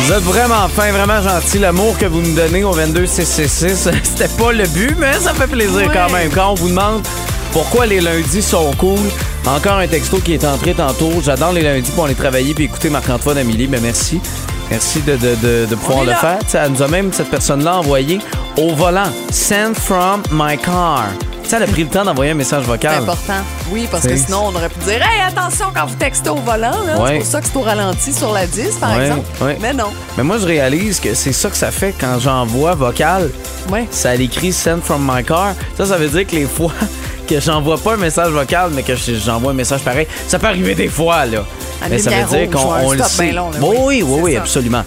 Vous 0.01 0.13
êtes 0.13 0.23
vraiment 0.25 0.67
fin, 0.69 0.91
vraiment 0.91 1.23
gentil. 1.23 1.59
L'amour 1.61 1.97
que 1.99 2.07
vous 2.07 2.21
nous 2.21 2.35
donnez 2.35 2.65
au 2.65 2.73
22666, 2.75 3.91
c'était 4.03 4.43
pas 4.43 4.51
le 4.51 4.67
but, 4.75 4.97
mais 4.99 5.13
ça 5.15 5.33
fait 5.35 5.47
plaisir 5.47 5.87
Ouais. 5.87 5.95
quand 5.95 6.13
même. 6.13 6.31
Quand 6.33 6.51
on 6.51 6.55
vous 6.55 6.69
demande 6.71 7.07
pourquoi 7.53 7.87
les 7.87 8.01
lundis 8.01 8.43
sont 8.43 8.73
cool, 8.79 8.99
encore 9.47 9.79
un 9.79 9.87
texto 9.87 10.19
qui 10.19 10.35
est 10.35 10.45
entré 10.45 10.75
tantôt. 10.75 11.13
J'adore 11.25 11.53
les 11.53 11.63
lundis 11.63 11.93
pour 11.93 12.07
aller 12.07 12.17
travailler 12.17 12.55
puis 12.55 12.65
écouter 12.65 12.91
Marc-Antoine 12.91 13.39
Amélie. 13.39 13.69
Mais 13.69 13.79
merci. 13.81 14.21
Merci 14.69 15.01
de, 15.03 15.13
de, 15.17 15.35
de, 15.37 15.67
de 15.67 15.75
pouvoir 15.77 16.03
le 16.05 16.15
faire. 16.15 16.39
Ça 16.49 16.69
nous 16.69 16.83
a 16.83 16.89
même, 16.89 17.13
cette 17.13 17.31
personne-là, 17.31 17.77
envoyé 17.77 18.19
au 18.57 18.75
volant. 18.75 19.11
Send 19.31 19.75
from 19.77 20.23
my 20.31 20.57
car. 20.59 21.05
Tu 21.43 21.49
sais, 21.51 21.57
elle 21.57 21.65
a 21.65 21.67
pris 21.67 21.83
le 21.83 21.89
temps 21.91 22.05
d'envoyer 22.05 22.31
un 22.31 22.35
message 22.35 22.63
C'est 22.65 22.71
vocal. 22.71 23.03
important. 23.03 23.33
Oui, 23.71 23.89
parce 23.91 24.05
que 24.07 24.11
C'est- 24.17 24.27
sinon, 24.27 24.45
on 24.47 24.55
aurait 24.55 24.69
pu 24.69 24.79
dire 24.85 25.03
Hey, 25.03 25.21
attention 25.27 25.67
quand 25.75 25.87
vous 25.87 25.97
textez 25.97 26.31
au 26.31 26.37
volant. 26.37 26.71
là. 26.87 26.99
Ouais. 27.01 27.11
C'est 27.11 27.19
pour 27.19 27.27
ça 27.27 27.41
que 27.41 27.47
c'est 27.49 27.57
au 27.57 27.63
ralenti 27.63 28.13
sur 28.13 28.33
la 28.33 28.47
10, 28.47 28.77
par 28.77 28.97
Ouais, 28.97 29.03
exemple. 29.07 29.27
ouais. 29.43 29.59
Mais 29.61 29.73
non. 29.75 29.89
Mais 30.17 30.23
moi, 30.23 30.39
je 30.39 30.47
réalise 30.47 31.01
que 31.01 31.15
c'est 31.15 31.33
ça 31.33 31.51
que 31.51 31.57
ça 31.57 31.71
fait 31.71 31.95
quand 32.01 32.19
j'envoie 32.21 32.75
vocal. 32.75 33.31
Ouais. 33.71 33.87
ça 33.91 34.15
l'écrit 34.15 34.53
Send 34.53 34.81
from 34.83 35.09
my 35.09 35.23
car. 35.25 35.55
Ça, 35.77 35.87
ça 35.87 35.97
veut 35.97 36.09
dire 36.09 36.27
que 36.27 36.33
les 36.37 36.47
fois 36.47 36.73
que 37.29 37.41
j'envoie 37.41 37.79
pas 37.79 37.95
un 37.95 37.97
message 37.99 38.31
vocal, 38.31 38.71
mais 38.75 38.83
que 38.83 38.95
je- 38.97 39.15
j'envoie 39.15 39.53
un 39.53 39.55
message 39.55 39.81
pareil, 39.83 40.07
ça 40.29 40.39
peut 40.39 40.47
arriver 40.49 40.75
des 40.75 40.89
fois, 40.89 41.27
là. 41.27 41.45
À 41.85 41.89
mais 41.89 41.99
ça 41.99 42.11
lumière 42.11 42.29
veut 42.29 42.39
dire 42.39 42.47
rouge, 42.49 42.63
qu'on 42.63 42.69
ou 42.69 42.73
un 42.73 42.81
on 42.83 42.91
le 42.93 42.99
stop 42.99 43.09
sait. 43.11 43.23
bien 43.25 43.33
long, 43.35 43.51
là, 43.51 43.57
oui, 43.61 43.77
oui, 43.81 44.03
oui, 44.03 44.21
oui, 44.23 44.31
c'est 44.31 44.37
ça. 44.37 44.43
absolument. 44.43 44.83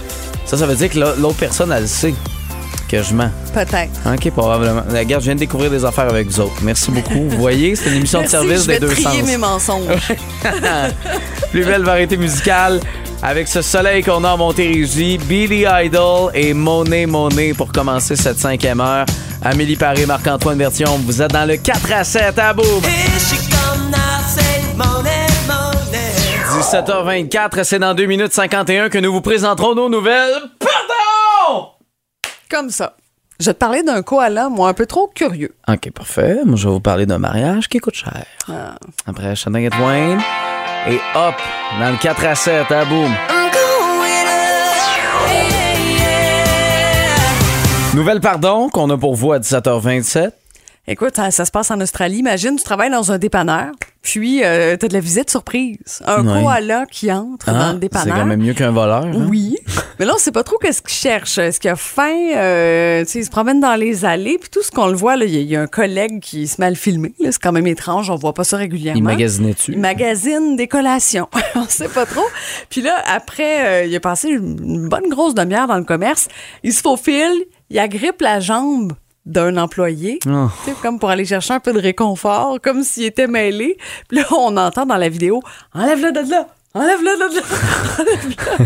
Ça, 0.45 0.57
ça 0.57 0.65
veut 0.65 0.75
dire 0.75 0.89
que 0.89 0.99
l'au- 0.99 1.15
l'autre 1.17 1.37
personne, 1.37 1.71
elle 1.71 1.87
sait 1.87 2.13
que 2.87 3.01
je 3.01 3.13
mens. 3.13 3.29
Peut-être. 3.53 3.91
OK, 4.05 4.31
probablement. 4.31 4.83
Regarde, 4.89 5.21
je 5.21 5.25
viens 5.25 5.35
de 5.35 5.39
découvrir 5.39 5.71
des 5.71 5.83
affaires 5.85 6.09
avec 6.09 6.27
vous 6.27 6.39
autres. 6.39 6.55
Merci 6.61 6.91
beaucoup. 6.91 7.29
Vous 7.29 7.37
voyez, 7.37 7.75
c'est 7.75 7.89
une 7.89 7.97
émission 7.97 8.19
Merci, 8.21 8.35
de 8.35 8.41
service 8.41 8.61
je 8.63 8.67
vais 8.67 8.79
des 8.79 8.87
deux 8.87 8.95
sens. 8.95 9.21
mes 9.23 9.37
mensonges. 9.37 10.15
Plus 11.51 11.65
belle 11.65 11.83
variété 11.83 12.17
musicale. 12.17 12.79
Avec 13.23 13.47
ce 13.47 13.61
soleil 13.61 14.03
qu'on 14.03 14.23
a 14.23 14.29
en 14.33 14.37
Montérégie, 14.37 15.17
Billy 15.17 15.65
Idol 15.67 16.29
et 16.35 16.53
Monet 16.53 17.05
Monet 17.07 17.53
pour 17.53 17.71
commencer 17.71 18.15
cette 18.15 18.37
cinquième 18.39 18.79
heure. 18.81 19.05
Amélie 19.41 19.75
Paré, 19.75 20.05
Marc-Antoine 20.05 20.57
Bertion, 20.57 20.99
vous 21.05 21.21
êtes 21.21 21.31
dans 21.31 21.45
le 21.45 21.57
4 21.57 21.91
à 21.93 22.03
7 22.03 22.37
à 22.39 22.53
boum. 22.53 22.81
17h24, 26.59 27.63
c'est 27.63 27.79
dans 27.79 27.93
2 27.93 28.05
minutes 28.05 28.33
51 28.33 28.89
que 28.89 28.97
nous 28.97 29.11
vous 29.11 29.21
présenterons 29.21 29.75
nos 29.75 29.89
nouvelles. 29.89 30.33
Comme 32.49 32.69
ça. 32.69 32.95
Je 33.39 33.47
vais 33.47 33.53
te 33.53 33.59
parler 33.59 33.83
d'un 33.83 34.01
koala, 34.01 34.49
moi, 34.49 34.69
un 34.69 34.73
peu 34.73 34.85
trop 34.85 35.07
curieux. 35.07 35.53
OK, 35.67 35.91
parfait. 35.91 36.39
Moi, 36.45 36.55
je 36.55 36.67
vais 36.67 36.73
vous 36.73 36.79
parler 36.79 37.05
d'un 37.05 37.17
mariage 37.17 37.67
qui 37.67 37.79
coûte 37.79 37.95
cher. 37.95 38.25
Ah. 38.47 38.75
Après 39.05 39.35
Shania 39.35 39.69
Twain. 39.69 40.19
Et 40.87 40.99
hop, 41.15 41.35
dans 41.79 41.89
le 41.89 41.97
4 41.97 42.25
à 42.25 42.35
7 42.35 42.71
à 42.71 42.85
boum. 42.85 43.11
Nouvelle 47.95 48.21
pardon 48.21 48.69
qu'on 48.69 48.89
a 48.89 48.97
pour 48.97 49.15
vous 49.15 49.31
à 49.31 49.39
17h27. 49.39 50.31
Écoute, 50.87 51.15
ça, 51.15 51.31
ça 51.31 51.45
se 51.45 51.51
passe 51.51 51.71
en 51.71 51.81
Australie. 51.81 52.17
Imagine, 52.19 52.57
tu 52.57 52.63
travailles 52.63 52.91
dans 52.91 53.11
un 53.11 53.17
dépanneur, 53.17 53.71
puis 54.03 54.43
euh, 54.43 54.77
tu 54.77 54.85
as 54.85 54.87
de 54.87 54.93
la 54.93 54.99
visite 54.99 55.31
surprise. 55.31 56.03
Un 56.05 56.23
koala 56.23 56.85
qui 56.85 57.11
entre 57.11 57.47
dans 57.47 57.55
Hein? 57.57 57.67
le 57.69 57.73
C'est 57.73 57.79
dépanneur. 57.79 58.17
quand 58.17 58.25
même 58.25 58.39
mieux 58.41 58.53
qu'un 58.53 58.69
voleur. 58.69 59.03
hein? 59.05 59.25
Oui. 59.27 59.57
Mais 59.97 60.05
là, 60.05 60.11
on 60.15 60.19
sait 60.19 60.31
pas 60.31 60.43
trop 60.43 60.57
qu'est-ce 60.59 60.83
qu'il 60.83 60.91
cherche. 60.93 61.39
Est-ce 61.39 61.59
qu'il 61.59 61.71
a 61.71 61.75
faim? 61.75 62.13
Euh, 62.35 63.03
tu 63.03 63.09
sais, 63.11 63.19
il 63.19 63.25
se 63.25 63.31
promène 63.31 63.59
dans 63.59 63.73
les 63.73 64.05
allées. 64.05 64.37
Puis 64.39 64.49
tout 64.51 64.61
ce 64.61 64.69
qu'on 64.69 64.85
le 64.85 64.95
voit, 64.95 65.15
là, 65.15 65.25
il 65.25 65.33
y, 65.33 65.37
a- 65.37 65.41
il 65.41 65.47
y 65.49 65.55
a 65.55 65.61
un 65.63 65.67
collègue 65.67 66.19
qui 66.21 66.45
se 66.45 66.61
met 66.61 66.67
à 66.67 66.69
le 66.69 66.75
filmer. 66.75 67.15
là. 67.19 67.31
C'est 67.31 67.41
quand 67.41 67.51
même 67.51 67.65
étrange. 67.65 68.11
On 68.11 68.15
voit 68.15 68.33
pas 68.35 68.43
ça 68.43 68.57
régulièrement. 68.57 68.99
Il 68.99 69.03
magasinait 69.03 69.53
dessus. 69.53 69.71
Il 69.73 69.79
magasine 69.79 70.55
des 70.55 70.67
collations. 70.67 71.29
on 71.55 71.65
sait 71.67 71.87
pas 71.89 72.05
trop. 72.05 72.25
Puis 72.69 72.81
là, 72.81 72.95
après, 73.11 73.65
euh, 73.83 73.85
il 73.85 73.95
a 73.95 73.99
passé 73.99 74.29
une 74.29 74.87
bonne 74.87 75.09
grosse 75.09 75.33
demi-heure 75.33 75.65
dans 75.67 75.77
le 75.77 75.83
commerce. 75.83 76.27
Il 76.61 76.73
se 76.73 76.81
faufile. 76.81 77.33
Il 77.71 77.79
agrippe 77.79 78.21
la 78.21 78.39
jambe 78.39 78.93
d'un 79.25 79.57
employé, 79.57 80.19
Oh. 80.27 80.47
tu 80.63 80.71
sais, 80.71 80.77
comme 80.81 80.99
pour 80.99 81.09
aller 81.09 81.25
chercher 81.25 81.53
un 81.53 81.59
peu 81.59 81.73
de 81.73 81.79
réconfort, 81.79 82.59
comme 82.61 82.83
s'il 82.83 83.05
était 83.05 83.27
mêlé. 83.27 83.77
Puis 84.07 84.19
là, 84.19 84.25
on 84.31 84.55
entend 84.57 84.85
dans 84.85 84.97
la 84.97 85.09
vidéo 85.09 85.41
«Enlève-le 85.73 86.11
de 86.11 86.29
là! 86.29 86.47
Enlève-le 86.75 87.17
là! 87.19 87.25
Enlève-le! 87.99 88.65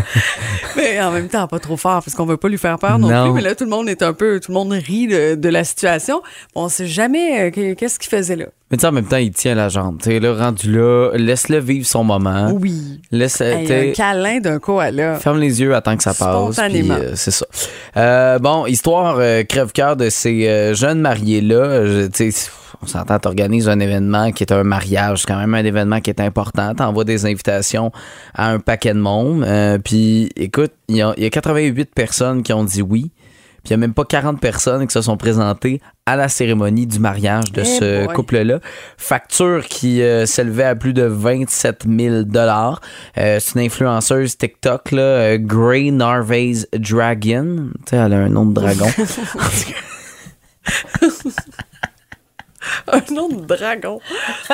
Mais 0.76 1.00
en 1.00 1.10
même 1.12 1.28
temps, 1.28 1.46
pas 1.48 1.58
trop 1.58 1.76
fort, 1.76 2.02
parce 2.04 2.14
qu'on 2.16 2.26
veut 2.26 2.36
pas 2.36 2.48
lui 2.48 2.58
faire 2.58 2.78
peur 2.78 2.98
non, 2.98 3.08
Non. 3.08 3.24
plus. 3.26 3.32
Mais 3.34 3.40
là, 3.40 3.54
tout 3.54 3.64
le 3.64 3.70
monde 3.70 3.88
est 3.88 4.02
un 4.02 4.12
peu... 4.12 4.38
Tout 4.40 4.50
le 4.52 4.54
monde 4.58 4.72
rit 4.72 5.06
de, 5.08 5.34
de 5.36 5.48
la 5.48 5.64
situation. 5.64 6.20
Bon, 6.54 6.64
on 6.64 6.68
sait 6.68 6.86
jamais 6.86 7.40
euh, 7.40 7.50
que- 7.50 7.74
qu'est-ce 7.74 7.98
qu'il 7.98 8.10
faisait 8.10 8.36
là. 8.36 8.46
Mais 8.70 8.76
tu 8.76 8.82
sais, 8.82 8.86
en 8.86 8.92
même 8.92 9.06
temps, 9.06 9.16
il 9.16 9.32
tient 9.32 9.54
la 9.56 9.68
jambe. 9.68 9.98
Tu 10.00 10.10
sais, 10.10 10.20
là, 10.20 10.32
rendu 10.34 10.70
là, 10.72 11.10
laisse-le 11.14 11.58
vivre 11.58 11.86
son 11.86 12.04
moment. 12.04 12.50
Oui. 12.52 13.00
Laisse, 13.10 13.40
Hey, 13.40 13.64
t'sais, 13.64 13.90
un 13.90 13.92
câlin 13.92 14.38
d'un 14.40 14.58
koala. 14.60 15.16
Ferme 15.16 15.38
les 15.40 15.60
yeux, 15.60 15.74
attends 15.74 15.96
que 15.96 16.02
ça 16.04 16.14
passe. 16.14 16.52
Spontanément. 16.52 16.94
euh, 16.94 17.12
c'est 17.16 17.32
ça. 17.32 17.46
Euh, 17.96 18.38
bon, 18.38 18.66
histoire 18.66 19.16
euh, 19.18 19.42
crève-cœur 19.42 19.96
de 19.96 20.08
ces 20.08 20.46
euh, 20.46 20.74
jeunes 20.74 21.00
mariés-là. 21.00 22.08
Tu 22.14 22.30
sais, 22.32 22.50
On 22.82 22.86
s'entend, 22.86 23.18
t'organises 23.18 23.68
un 23.68 23.78
événement 23.78 24.32
qui 24.32 24.42
est 24.42 24.52
un 24.52 24.64
mariage. 24.64 25.20
C'est 25.20 25.26
quand 25.26 25.38
même 25.38 25.54
un 25.54 25.64
événement 25.64 26.00
qui 26.00 26.10
est 26.10 26.20
important. 26.20 26.74
T'envoies 26.74 27.04
des 27.04 27.26
invitations 27.26 27.92
à 28.34 28.50
un 28.50 28.58
paquet 28.58 28.94
de 28.94 29.00
monde. 29.00 29.44
Euh, 29.44 29.78
puis, 29.78 30.30
écoute, 30.36 30.72
il 30.88 30.96
y, 30.96 30.98
y 30.98 31.02
a 31.02 31.30
88 31.30 31.94
personnes 31.94 32.42
qui 32.42 32.52
ont 32.52 32.64
dit 32.64 32.82
oui. 32.82 33.10
Puis 33.62 33.74
il 33.74 33.76
n'y 33.76 33.84
a 33.84 33.86
même 33.86 33.92
pas 33.92 34.04
40 34.04 34.40
personnes 34.40 34.86
qui 34.86 34.92
se 34.94 35.02
sont 35.02 35.18
présentées 35.18 35.82
à 36.06 36.16
la 36.16 36.30
cérémonie 36.30 36.86
du 36.86 36.98
mariage 36.98 37.52
de 37.52 37.60
Eh 37.60 37.64
ce 37.64 38.06
couple-là. 38.06 38.58
Facture 38.96 39.66
qui 39.66 40.00
euh, 40.00 40.24
s'élevait 40.24 40.64
à 40.64 40.74
plus 40.74 40.94
de 40.94 41.02
27 41.02 41.84
000 41.86 42.22
dollars. 42.22 42.80
C'est 43.14 43.54
une 43.56 43.60
influenceuse 43.60 44.38
TikTok, 44.38 44.92
là, 44.92 45.02
euh, 45.02 45.38
Grey 45.38 45.90
Narvaez 45.90 46.66
Dragon. 46.72 47.68
Tu 47.84 47.90
sais, 47.90 47.96
elle 47.96 48.14
a 48.14 48.16
un 48.16 48.30
nom 48.30 48.46
de 48.46 48.54
dragon. 48.54 48.86
Un 52.92 53.14
nom 53.14 53.28
de 53.28 53.44
dragon. 53.46 54.00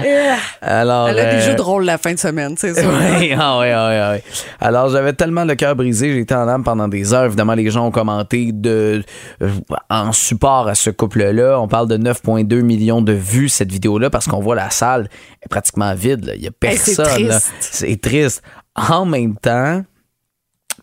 Eh, 0.00 0.28
Alors, 0.62 1.08
Elle 1.08 1.18
a 1.18 1.24
des 1.34 1.40
euh, 1.42 1.46
jeux 1.50 1.54
de 1.56 1.60
rôle 1.60 1.84
la 1.84 1.98
fin 1.98 2.12
de 2.14 2.18
semaine, 2.20 2.54
c'est 2.56 2.72
ça. 2.72 2.82
Oui, 3.18 3.32
ah 3.36 3.58
oui, 3.58 3.68
ah 3.70 3.88
oui, 3.88 3.96
ah 3.96 4.12
oui. 4.14 4.20
Alors, 4.60 4.90
j'avais 4.90 5.12
tellement 5.12 5.44
le 5.44 5.56
cœur 5.56 5.74
brisé, 5.74 6.12
j'ai 6.12 6.20
été 6.20 6.34
en 6.36 6.46
âme 6.46 6.62
pendant 6.62 6.86
des 6.86 7.12
heures. 7.12 7.24
Évidemment, 7.24 7.54
les 7.54 7.68
gens 7.68 7.86
ont 7.86 7.90
commenté 7.90 8.52
de, 8.52 9.02
euh, 9.42 9.50
en 9.90 10.12
support 10.12 10.68
à 10.68 10.76
ce 10.76 10.90
couple-là. 10.90 11.58
On 11.60 11.66
parle 11.66 11.88
de 11.88 11.96
9,2 11.96 12.60
millions 12.62 13.02
de 13.02 13.12
vues, 13.12 13.48
cette 13.48 13.72
vidéo-là, 13.72 14.08
parce 14.08 14.28
qu'on 14.28 14.38
voit 14.40 14.54
la 14.54 14.70
salle 14.70 15.08
est 15.42 15.48
pratiquement 15.48 15.92
vide. 15.96 16.26
là. 16.26 16.34
Il 16.36 16.42
n'y 16.42 16.46
a 16.46 16.50
Hey, 16.62 16.76
c'est 16.76 16.94
personne. 16.96 17.14
triste. 17.28 17.52
C'est 17.60 18.00
triste. 18.00 18.42
En 18.76 19.04
même 19.04 19.34
temps, 19.36 19.82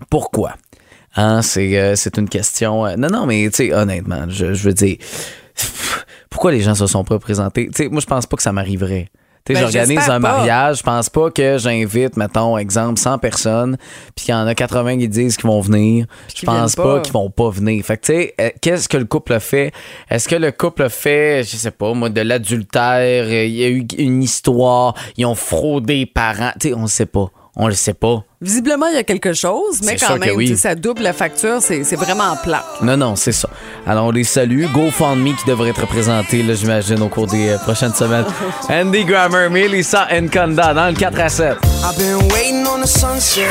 pourquoi? 0.10 0.56
Hein, 1.16 1.42
c'est, 1.42 1.78
euh, 1.80 1.96
c'est 1.96 2.18
une 2.18 2.28
question. 2.30 2.86
euh, 2.86 2.96
non, 2.98 3.08
non, 3.10 3.26
mais 3.26 3.50
tu 3.50 3.68
sais, 3.68 3.74
honnêtement, 3.74 4.26
je, 4.30 4.54
je 4.54 4.64
veux 4.68 4.74
dire, 4.74 4.98
pourquoi 6.30 6.52
les 6.52 6.62
gens 6.62 6.76
se 6.76 6.88
sont 6.88 7.04
pas 7.04 7.20
présentés? 7.20 7.68
Tu 7.74 7.84
sais, 7.84 7.90
moi, 7.90 8.02
je 8.02 8.06
pense 8.06 8.26
pas 8.26 8.36
que 8.38 8.44
ça 8.44 8.52
m'arriverait. 8.52 9.10
Tu 9.46 9.54
sais, 9.54 9.62
Ben, 9.62 9.70
j'organise 9.72 10.10
un 10.10 10.20
pas. 10.20 10.20
mariage, 10.20 10.80
je 10.80 10.84
pense 10.84 11.08
pas 11.10 11.30
que 11.30 11.60
j'invite, 11.60 12.18
mettons, 12.18 12.58
exemple, 12.58 13.00
100 13.00 13.20
personnes, 13.20 13.78
puis 14.16 14.26
qu'il 14.26 14.34
y 14.34 14.38
en 14.38 14.48
a 14.48 14.56
80 14.56 14.98
qui 14.98 15.08
disent 15.08 15.38
qu'ils 15.38 15.46
vont 15.46 15.62
venir. 15.62 16.08
Je 16.36 16.46
pense 16.46 16.76
pas 16.76 17.00
qu'ils 17.02 17.14
vont 17.14 17.30
pas 17.30 17.50
venir. 17.52 17.86
Fait 17.86 17.96
que, 17.98 18.06
tu 18.08 18.14
sais, 18.14 18.34
euh, 18.42 18.50
qu'est-ce 18.60 18.90
que 18.90 18.98
le 18.98 19.06
couple 19.06 19.34
a 19.34 19.40
fait? 19.40 19.72
Est-ce 20.10 20.28
que 20.28 20.36
le 20.36 20.52
couple 20.52 20.82
a 20.84 20.90
fait, 20.90 21.44
je 21.44 21.58
sais 21.58 21.70
pas, 21.72 21.94
moi, 21.94 22.10
de 22.10 22.22
l'adultère? 22.22 23.26
euh, 23.28 23.46
Il 23.46 23.56
y 23.56 23.64
a 23.64 23.70
eu 23.70 23.86
une 24.00 24.24
histoire, 24.24 24.96
ils 25.16 25.28
ont 25.28 25.36
fraudé 25.36 25.96
les 25.98 26.06
parents. 26.08 26.52
Tu 26.60 26.70
sais, 26.70 26.74
on 26.74 26.88
sait 26.88 27.06
pas. 27.06 27.30
On 27.58 27.68
le 27.68 27.74
sait 27.74 27.94
pas. 27.94 28.24
Visiblement, 28.42 28.88
il 28.88 28.96
y 28.96 28.98
a 28.98 29.04
quelque 29.04 29.32
chose, 29.32 29.80
mais 29.86 29.96
quand 29.96 30.18
même, 30.20 30.36
oui. 30.36 30.58
ça 30.58 30.76
double 30.76 31.04
la 31.04 31.14
facture, 31.14 31.62
c'est 31.62 31.86
c'est 31.86 31.96
vraiment 31.96 32.36
plat. 32.44 32.66
Non, 32.82 32.98
non, 32.98 33.16
c'est 33.16 33.32
ça. 33.32 33.50
Alors, 33.88 34.08
on 34.08 34.12
les 34.12 34.26
salue. 34.26 34.66
GoFundMe 34.74 35.36
qui 35.36 35.46
devrait 35.48 35.70
être 35.70 35.82
représenté, 35.82 36.44
là, 36.44 36.54
j'imagine, 36.54 37.02
au 37.02 37.08
cours 37.08 37.28
des 37.28 37.50
euh, 37.50 37.58
prochaines 37.58 37.94
semaines. 37.94 38.26
Andy 38.70 39.06
Grammer, 39.06 39.48
Melissa 39.50 40.08
Nkonda 40.12 40.74
dans 40.74 40.88
le 40.88 40.94
4 40.94 41.20
à 41.20 41.30
7. 41.30 41.58
I've 41.84 41.98
been 41.98 42.30
waiting 42.34 42.66
on 42.68 42.82
the 42.82 42.88
sunset. 42.88 43.48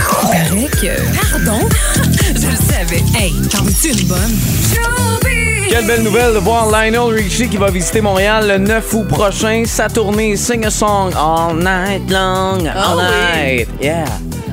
Pardon? 1.33 1.67
Je 2.35 2.47
le 2.47 2.57
savais. 2.57 3.03
Hey, 3.17 3.33
t'en 3.49 3.65
une 3.65 4.07
bonne? 4.07 5.44
Quelle 5.75 5.87
belle 5.87 6.03
nouvelle 6.05 6.35
de 6.35 6.39
voir 6.39 6.71
Lionel 6.71 7.13
Richie 7.13 7.49
qui 7.49 7.57
va 7.57 7.69
visiter 7.69 8.01
Montréal 8.01 8.47
le 8.47 8.59
9 8.59 8.95
août 8.95 9.09
prochain. 9.09 9.65
Sa 9.67 9.89
tournée 9.89 10.37
Sing 10.37 10.65
a 10.65 10.71
Song 10.71 11.11
All 11.17 11.57
Night 11.57 12.09
Long, 12.09 12.65
All 12.65 12.73
Ah 12.77 12.95
oui. 12.97 13.57
Night, 13.57 13.69
yeah. 13.83 14.05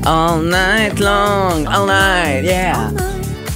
All 0.04 0.42
Night 0.42 1.00
Long, 1.00 1.68
All 1.68 1.86
Night, 1.86 2.44
yeah. 2.44 2.90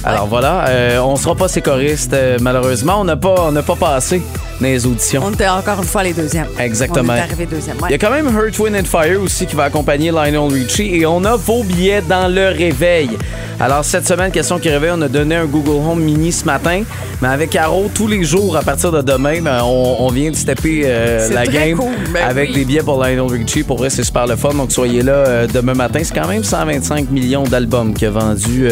Alors 0.04 0.28
voilà, 0.28 0.68
euh, 0.68 1.00
on 1.00 1.16
sera 1.16 1.34
pas 1.34 1.48
ses 1.48 1.60
choristes, 1.60 2.12
euh, 2.12 2.38
malheureusement. 2.40 3.00
On 3.00 3.04
n'a 3.04 3.16
pas, 3.16 3.34
on 3.48 3.50
n'a 3.50 3.64
pas 3.64 3.74
passé 3.74 4.22
dans 4.60 4.66
les 4.66 4.86
auditions. 4.86 5.22
On 5.24 5.32
était 5.32 5.48
encore 5.48 5.78
une 5.78 5.84
fois 5.84 6.02
les 6.02 6.12
deuxièmes. 6.12 6.46
Exactement. 6.58 7.12
On 7.12 7.16
est 7.16 7.20
arrivé 7.20 7.46
deuxième. 7.46 7.76
ouais. 7.76 7.88
Il 7.88 7.92
y 7.92 7.94
a 7.94 7.98
quand 7.98 8.10
même 8.10 8.26
Hurt, 8.28 8.58
Wind 8.58 8.76
and 8.76 8.84
Fire 8.84 9.20
aussi 9.20 9.46
qui 9.46 9.54
va 9.56 9.64
accompagner 9.64 10.10
Lionel 10.10 10.52
Richie 10.52 10.96
et 10.96 11.06
on 11.06 11.24
a 11.24 11.36
vos 11.36 11.62
billets 11.62 12.02
dans 12.02 12.28
le 12.32 12.48
réveil. 12.48 13.10
Alors 13.58 13.84
cette 13.84 14.06
semaine, 14.06 14.30
question 14.30 14.58
qui 14.58 14.68
réveille, 14.68 14.90
on 14.94 15.00
a 15.02 15.08
donné 15.08 15.34
un 15.34 15.46
Google 15.46 15.70
Home 15.88 16.00
Mini 16.02 16.30
ce 16.30 16.44
matin, 16.44 16.82
mais 17.22 17.28
avec 17.28 17.50
Caro, 17.50 17.90
tous 17.94 18.06
les 18.06 18.22
jours 18.22 18.56
à 18.56 18.62
partir 18.62 18.92
de 18.92 19.00
demain, 19.00 19.40
ben, 19.40 19.62
on, 19.64 19.96
on 20.00 20.08
vient 20.10 20.30
de 20.30 20.36
stepper 20.36 20.82
euh, 20.84 21.30
la 21.30 21.46
game 21.46 21.78
cool, 21.78 21.94
ben 22.12 22.22
avec 22.28 22.50
oui. 22.50 22.56
des 22.56 22.64
billets 22.66 22.82
pour 22.82 23.02
Lionel 23.02 23.20
Richie. 23.22 23.62
Pour 23.62 23.78
vrai, 23.78 23.88
c'est 23.88 24.04
super 24.04 24.26
le 24.26 24.36
fun. 24.36 24.52
Donc 24.52 24.72
soyez 24.72 25.02
là 25.02 25.12
euh, 25.12 25.46
demain 25.46 25.74
matin. 25.74 26.00
C'est 26.02 26.14
quand 26.14 26.28
même 26.28 26.44
125 26.44 27.10
millions 27.10 27.44
d'albums 27.44 27.94
qu'a 27.94 28.10
vendu 28.10 28.68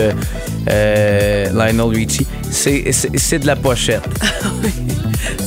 euh, 0.68 1.46
Lionel 1.52 1.94
Richie. 1.94 2.26
C'est 2.50 3.38
de 3.38 3.46
la 3.46 3.56
pochette. 3.56 4.02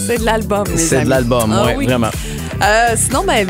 C'est 0.07 0.19
de 0.19 0.25
l'album, 0.25 0.63
C'est 0.75 1.03
de 1.03 1.09
l'album, 1.09 1.53
Ah 1.55 1.65
ouais, 1.65 1.75
oui. 1.77 1.85
vraiment. 1.85 2.09
Euh, 2.63 2.95
sinon, 2.95 3.23
ben, 3.23 3.45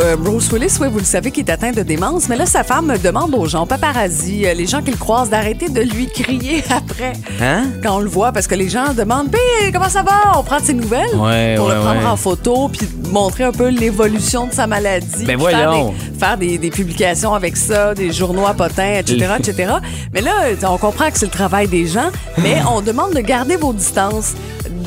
euh, 0.00 0.16
Bruce 0.16 0.50
Willis, 0.50 0.78
oui, 0.80 0.88
vous 0.90 0.98
le 1.00 1.04
savez, 1.04 1.30
qui 1.30 1.40
est 1.40 1.50
atteint 1.50 1.70
de 1.70 1.82
démence, 1.82 2.30
mais 2.30 2.36
là, 2.36 2.46
sa 2.46 2.64
femme 2.64 2.94
demande 3.04 3.34
aux 3.34 3.44
gens, 3.44 3.66
paparazzi, 3.66 4.46
euh, 4.46 4.54
les 4.54 4.66
gens 4.66 4.80
qui 4.80 4.90
le 4.90 4.96
croisent, 4.96 5.28
d'arrêter 5.28 5.68
de 5.68 5.82
lui 5.82 6.06
crier 6.08 6.64
après 6.70 7.12
Hein? 7.42 7.64
quand 7.82 7.96
on 7.96 8.00
le 8.00 8.08
voit, 8.08 8.32
parce 8.32 8.46
que 8.46 8.54
les 8.54 8.70
gens 8.70 8.94
demandent, 8.96 9.30
Puis, 9.30 9.70
comment 9.70 9.90
ça 9.90 10.02
va? 10.02 10.38
On 10.38 10.42
prend 10.42 10.60
ses 10.60 10.72
nouvelles 10.72 11.14
Ouais, 11.14 11.56
pour 11.58 11.66
ouais, 11.66 11.74
le 11.74 11.80
prendre 11.80 12.00
ouais. 12.00 12.06
en 12.06 12.16
photo, 12.16 12.68
puis 12.68 12.88
montrer 13.12 13.44
un 13.44 13.52
peu 13.52 13.68
l'évolution 13.68 14.46
de 14.46 14.52
sa 14.54 14.66
maladie. 14.66 15.24
Ben 15.26 15.38
faire 15.38 15.70
voyons. 15.70 15.90
des- 15.92 16.18
Faire 16.18 16.36
des, 16.38 16.58
des 16.58 16.70
publications 16.70 17.34
avec 17.34 17.56
ça, 17.56 17.94
des 17.94 18.12
journaux 18.12 18.46
à 18.46 18.54
potins, 18.54 18.94
etc., 18.98 19.26
etc. 19.38 19.72
Mais 20.14 20.20
là, 20.22 20.32
on 20.70 20.78
comprend 20.78 21.10
que 21.10 21.18
c'est 21.18 21.26
le 21.26 21.30
travail 21.32 21.68
des 21.68 21.86
gens, 21.86 22.08
mais 22.38 22.56
on 22.74 22.80
demande 22.80 23.12
de 23.12 23.20
garder 23.20 23.56
vos 23.56 23.72
distances. 23.74 24.32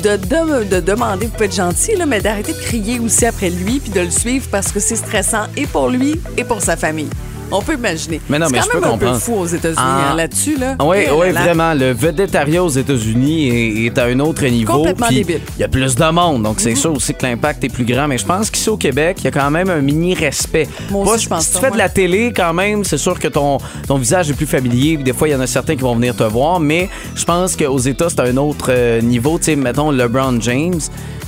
De, 0.02 0.16
de, 0.16 0.64
de 0.64 0.80
demander, 0.80 1.26
vous 1.26 1.32
pouvez 1.32 1.44
être 1.44 1.54
gentil, 1.54 1.92
mais 2.08 2.20
d'arrêter 2.20 2.52
de 2.52 2.58
crier 2.58 2.98
aussi 2.98 3.24
après 3.24 3.50
lui 3.50 3.78
puis 3.78 3.90
de 3.92 4.00
le 4.00 4.10
suivre 4.10 4.48
parce 4.50 4.72
que 4.72 4.80
c'est 4.80 4.96
stressant 4.96 5.46
et 5.56 5.66
pour 5.66 5.90
lui 5.90 6.20
et 6.36 6.42
pour 6.42 6.60
sa 6.60 6.76
famille. 6.76 7.08
On 7.52 7.60
peut 7.62 7.74
imaginer. 7.74 8.20
Mais 8.28 8.38
non, 8.38 8.46
mais 8.50 8.58
quand 8.58 8.64
je 8.64 8.70
peux 8.70 8.80
même 8.80 8.84
un 8.88 8.92
comprendre. 8.92 9.12
peu 9.14 9.18
fou 9.20 9.34
aux 9.34 9.46
États-Unis 9.46 9.78
Ah. 9.80 10.10
hein, 10.12 10.16
là-dessus. 10.16 10.56
Là. 10.58 10.76
Oui, 10.82 10.96
Eh 11.06 11.10
oui, 11.12 11.26
là 11.28 11.32
là. 11.32 11.40
vraiment. 11.42 11.74
Le 11.74 11.92
vedettariat 11.92 12.62
aux 12.64 12.68
États-Unis 12.68 13.48
est, 13.48 13.86
est 13.86 13.98
à 13.98 14.04
un 14.04 14.18
autre 14.20 14.44
niveau. 14.46 14.72
Complètement 14.74 15.08
débile. 15.08 15.40
Il 15.58 15.60
y 15.60 15.64
a 15.64 15.68
plus 15.68 15.94
de 15.94 16.10
monde, 16.10 16.42
donc 16.42 16.60
c'est 16.60 16.74
sûr 16.74 16.92
aussi 16.92 17.14
que 17.14 17.24
l'impact 17.26 17.64
est 17.64 17.68
plus 17.68 17.84
grand. 17.84 18.08
Mais 18.08 18.18
je 18.18 18.24
pense 18.26 18.50
qu'ici 18.50 18.68
au 18.70 18.76
Québec, 18.76 19.16
il 19.20 19.24
y 19.24 19.28
a 19.28 19.30
quand 19.30 19.50
même 19.50 19.70
un 19.70 19.80
mini 19.80 20.14
respect. 20.14 20.68
Moi 20.90 21.04
Pas- 21.04 21.10
aussi, 21.12 21.24
je 21.24 21.28
pense 21.28 21.46
Si 21.46 21.52
tu 21.52 21.58
fais 21.58 21.70
de 21.70 21.78
la 21.78 21.88
télé, 21.88 22.32
quand 22.34 22.52
même, 22.54 22.84
c'est 22.84 22.98
sûr 22.98 23.18
que 23.18 23.28
ton, 23.28 23.58
ton 23.86 23.96
visage 23.98 24.30
est 24.30 24.34
plus 24.34 24.46
familier. 24.46 24.96
Des 24.96 25.12
fois, 25.12 25.28
il 25.28 25.32
y 25.32 25.34
en 25.34 25.40
a 25.40 25.46
certains 25.46 25.74
qui 25.76 25.82
vont 25.82 25.94
venir 25.94 26.14
te 26.16 26.22
voir. 26.24 26.60
Mais 26.60 26.88
je 27.14 27.24
pense 27.24 27.56
qu'aux 27.56 27.78
États, 27.78 28.08
c'est 28.08 28.20
un 28.20 28.36
autre 28.36 28.66
euh, 28.70 29.00
niveau. 29.00 29.38
Tu 29.38 29.44
sais, 29.44 29.56
mettons 29.56 29.90
LeBron 29.90 30.40
James. 30.40 30.80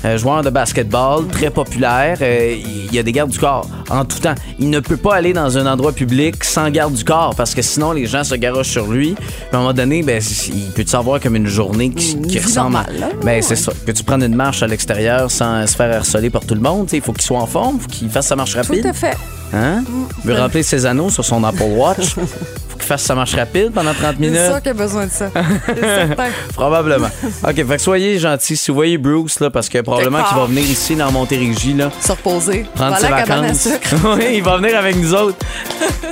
Euh, 0.04 0.18
joueur 0.18 0.42
de 0.42 0.50
basketball, 0.50 1.26
très 1.28 1.50
populaire, 1.50 2.18
euh, 2.20 2.56
il 2.56 2.92
y 2.94 2.98
a 2.98 3.02
des 3.02 3.12
gardes 3.12 3.30
du 3.30 3.38
corps 3.38 3.68
en 3.90 4.04
tout 4.04 4.18
temps. 4.18 4.34
Il 4.58 4.70
ne 4.70 4.80
peut 4.80 4.96
pas 4.96 5.14
aller 5.14 5.32
dans 5.32 5.56
un 5.58 5.66
endroit 5.66 5.92
public 5.92 6.42
sans 6.44 6.70
garde 6.70 6.94
du 6.94 7.04
corps 7.04 7.34
parce 7.36 7.54
que 7.54 7.62
sinon 7.62 7.92
les 7.92 8.06
gens 8.06 8.24
se 8.24 8.34
garochent 8.34 8.68
sur 8.70 8.86
lui. 8.86 9.14
Puis 9.14 9.26
à 9.52 9.56
un 9.56 9.60
moment 9.60 9.72
donné, 9.72 10.02
ben, 10.02 10.20
il 10.48 10.70
peut 10.72 10.84
te 10.84 10.90
savoir 10.90 11.20
comme 11.20 11.36
une 11.36 11.46
journée 11.46 11.90
qui, 11.90 12.12
Une 12.12 12.26
qui 12.26 12.38
ressemble. 12.38 12.72
normale, 12.74 12.96
là. 13.00 13.08
Ben, 13.22 13.26
Ouais. 13.36 13.42
c'est 13.42 13.56
ça. 13.56 13.72
Que 13.86 13.92
tu 13.92 14.02
prennes 14.04 14.22
une 14.22 14.34
marche 14.34 14.62
à 14.62 14.66
l'extérieur 14.66 15.30
sans 15.30 15.66
se 15.66 15.74
faire 15.76 15.94
harceler 15.96 16.30
par 16.30 16.44
tout 16.44 16.54
le 16.54 16.60
monde. 16.60 16.88
Il 16.92 17.00
faut 17.00 17.12
qu'il 17.12 17.22
soit 17.22 17.38
en 17.40 17.46
forme, 17.46 17.78
faut 17.80 17.88
qu'il 17.88 18.08
fasse 18.10 18.26
sa 18.26 18.36
marche 18.36 18.52
Tout 18.52 18.58
rapide. 18.58 18.86
à 18.86 18.92
fait. 18.92 19.16
Hein? 19.54 19.84
Il 20.24 20.30
veut 20.30 20.40
remplir 20.40 20.64
ses 20.64 20.84
anneaux 20.84 21.10
sur 21.10 21.24
son 21.24 21.44
Apple 21.44 21.62
Watch. 21.62 22.14
faut 22.14 22.76
qu'il 22.76 22.82
fasse 22.88 23.02
sa 23.02 23.14
marche 23.14 23.34
rapide 23.36 23.70
pendant 23.72 23.94
30 23.94 24.16
C'est 24.18 24.20
minutes. 24.20 24.40
ça 24.50 24.60
qu'il 24.60 24.70
a 24.70 24.74
besoin 24.74 25.06
de 25.06 25.10
ça. 25.12 25.30
C'est. 25.66 26.16
Probablement. 26.54 27.08
OK, 27.44 27.54
fait 27.54 27.64
que 27.64 27.78
soyez 27.78 28.18
gentils. 28.18 28.56
Si 28.56 28.70
vous 28.70 28.74
voyez 28.74 28.98
Bruce, 28.98 29.38
là, 29.38 29.50
parce 29.50 29.68
que 29.68 29.78
probablement 29.80 30.24
qu'il 30.24 30.36
va 30.36 30.46
venir 30.46 30.64
ici 30.64 30.96
dans 30.96 31.12
Montérégie, 31.12 31.74
là, 31.74 31.90
Se 32.00 32.10
reposer. 32.12 32.66
prendre 32.74 32.96
ses 32.98 33.08
vacances. 33.08 33.68
oui, 34.16 34.24
il 34.34 34.42
va 34.42 34.56
venir 34.56 34.76
avec 34.76 34.96
nous 34.96 35.14
autres. 35.14 35.38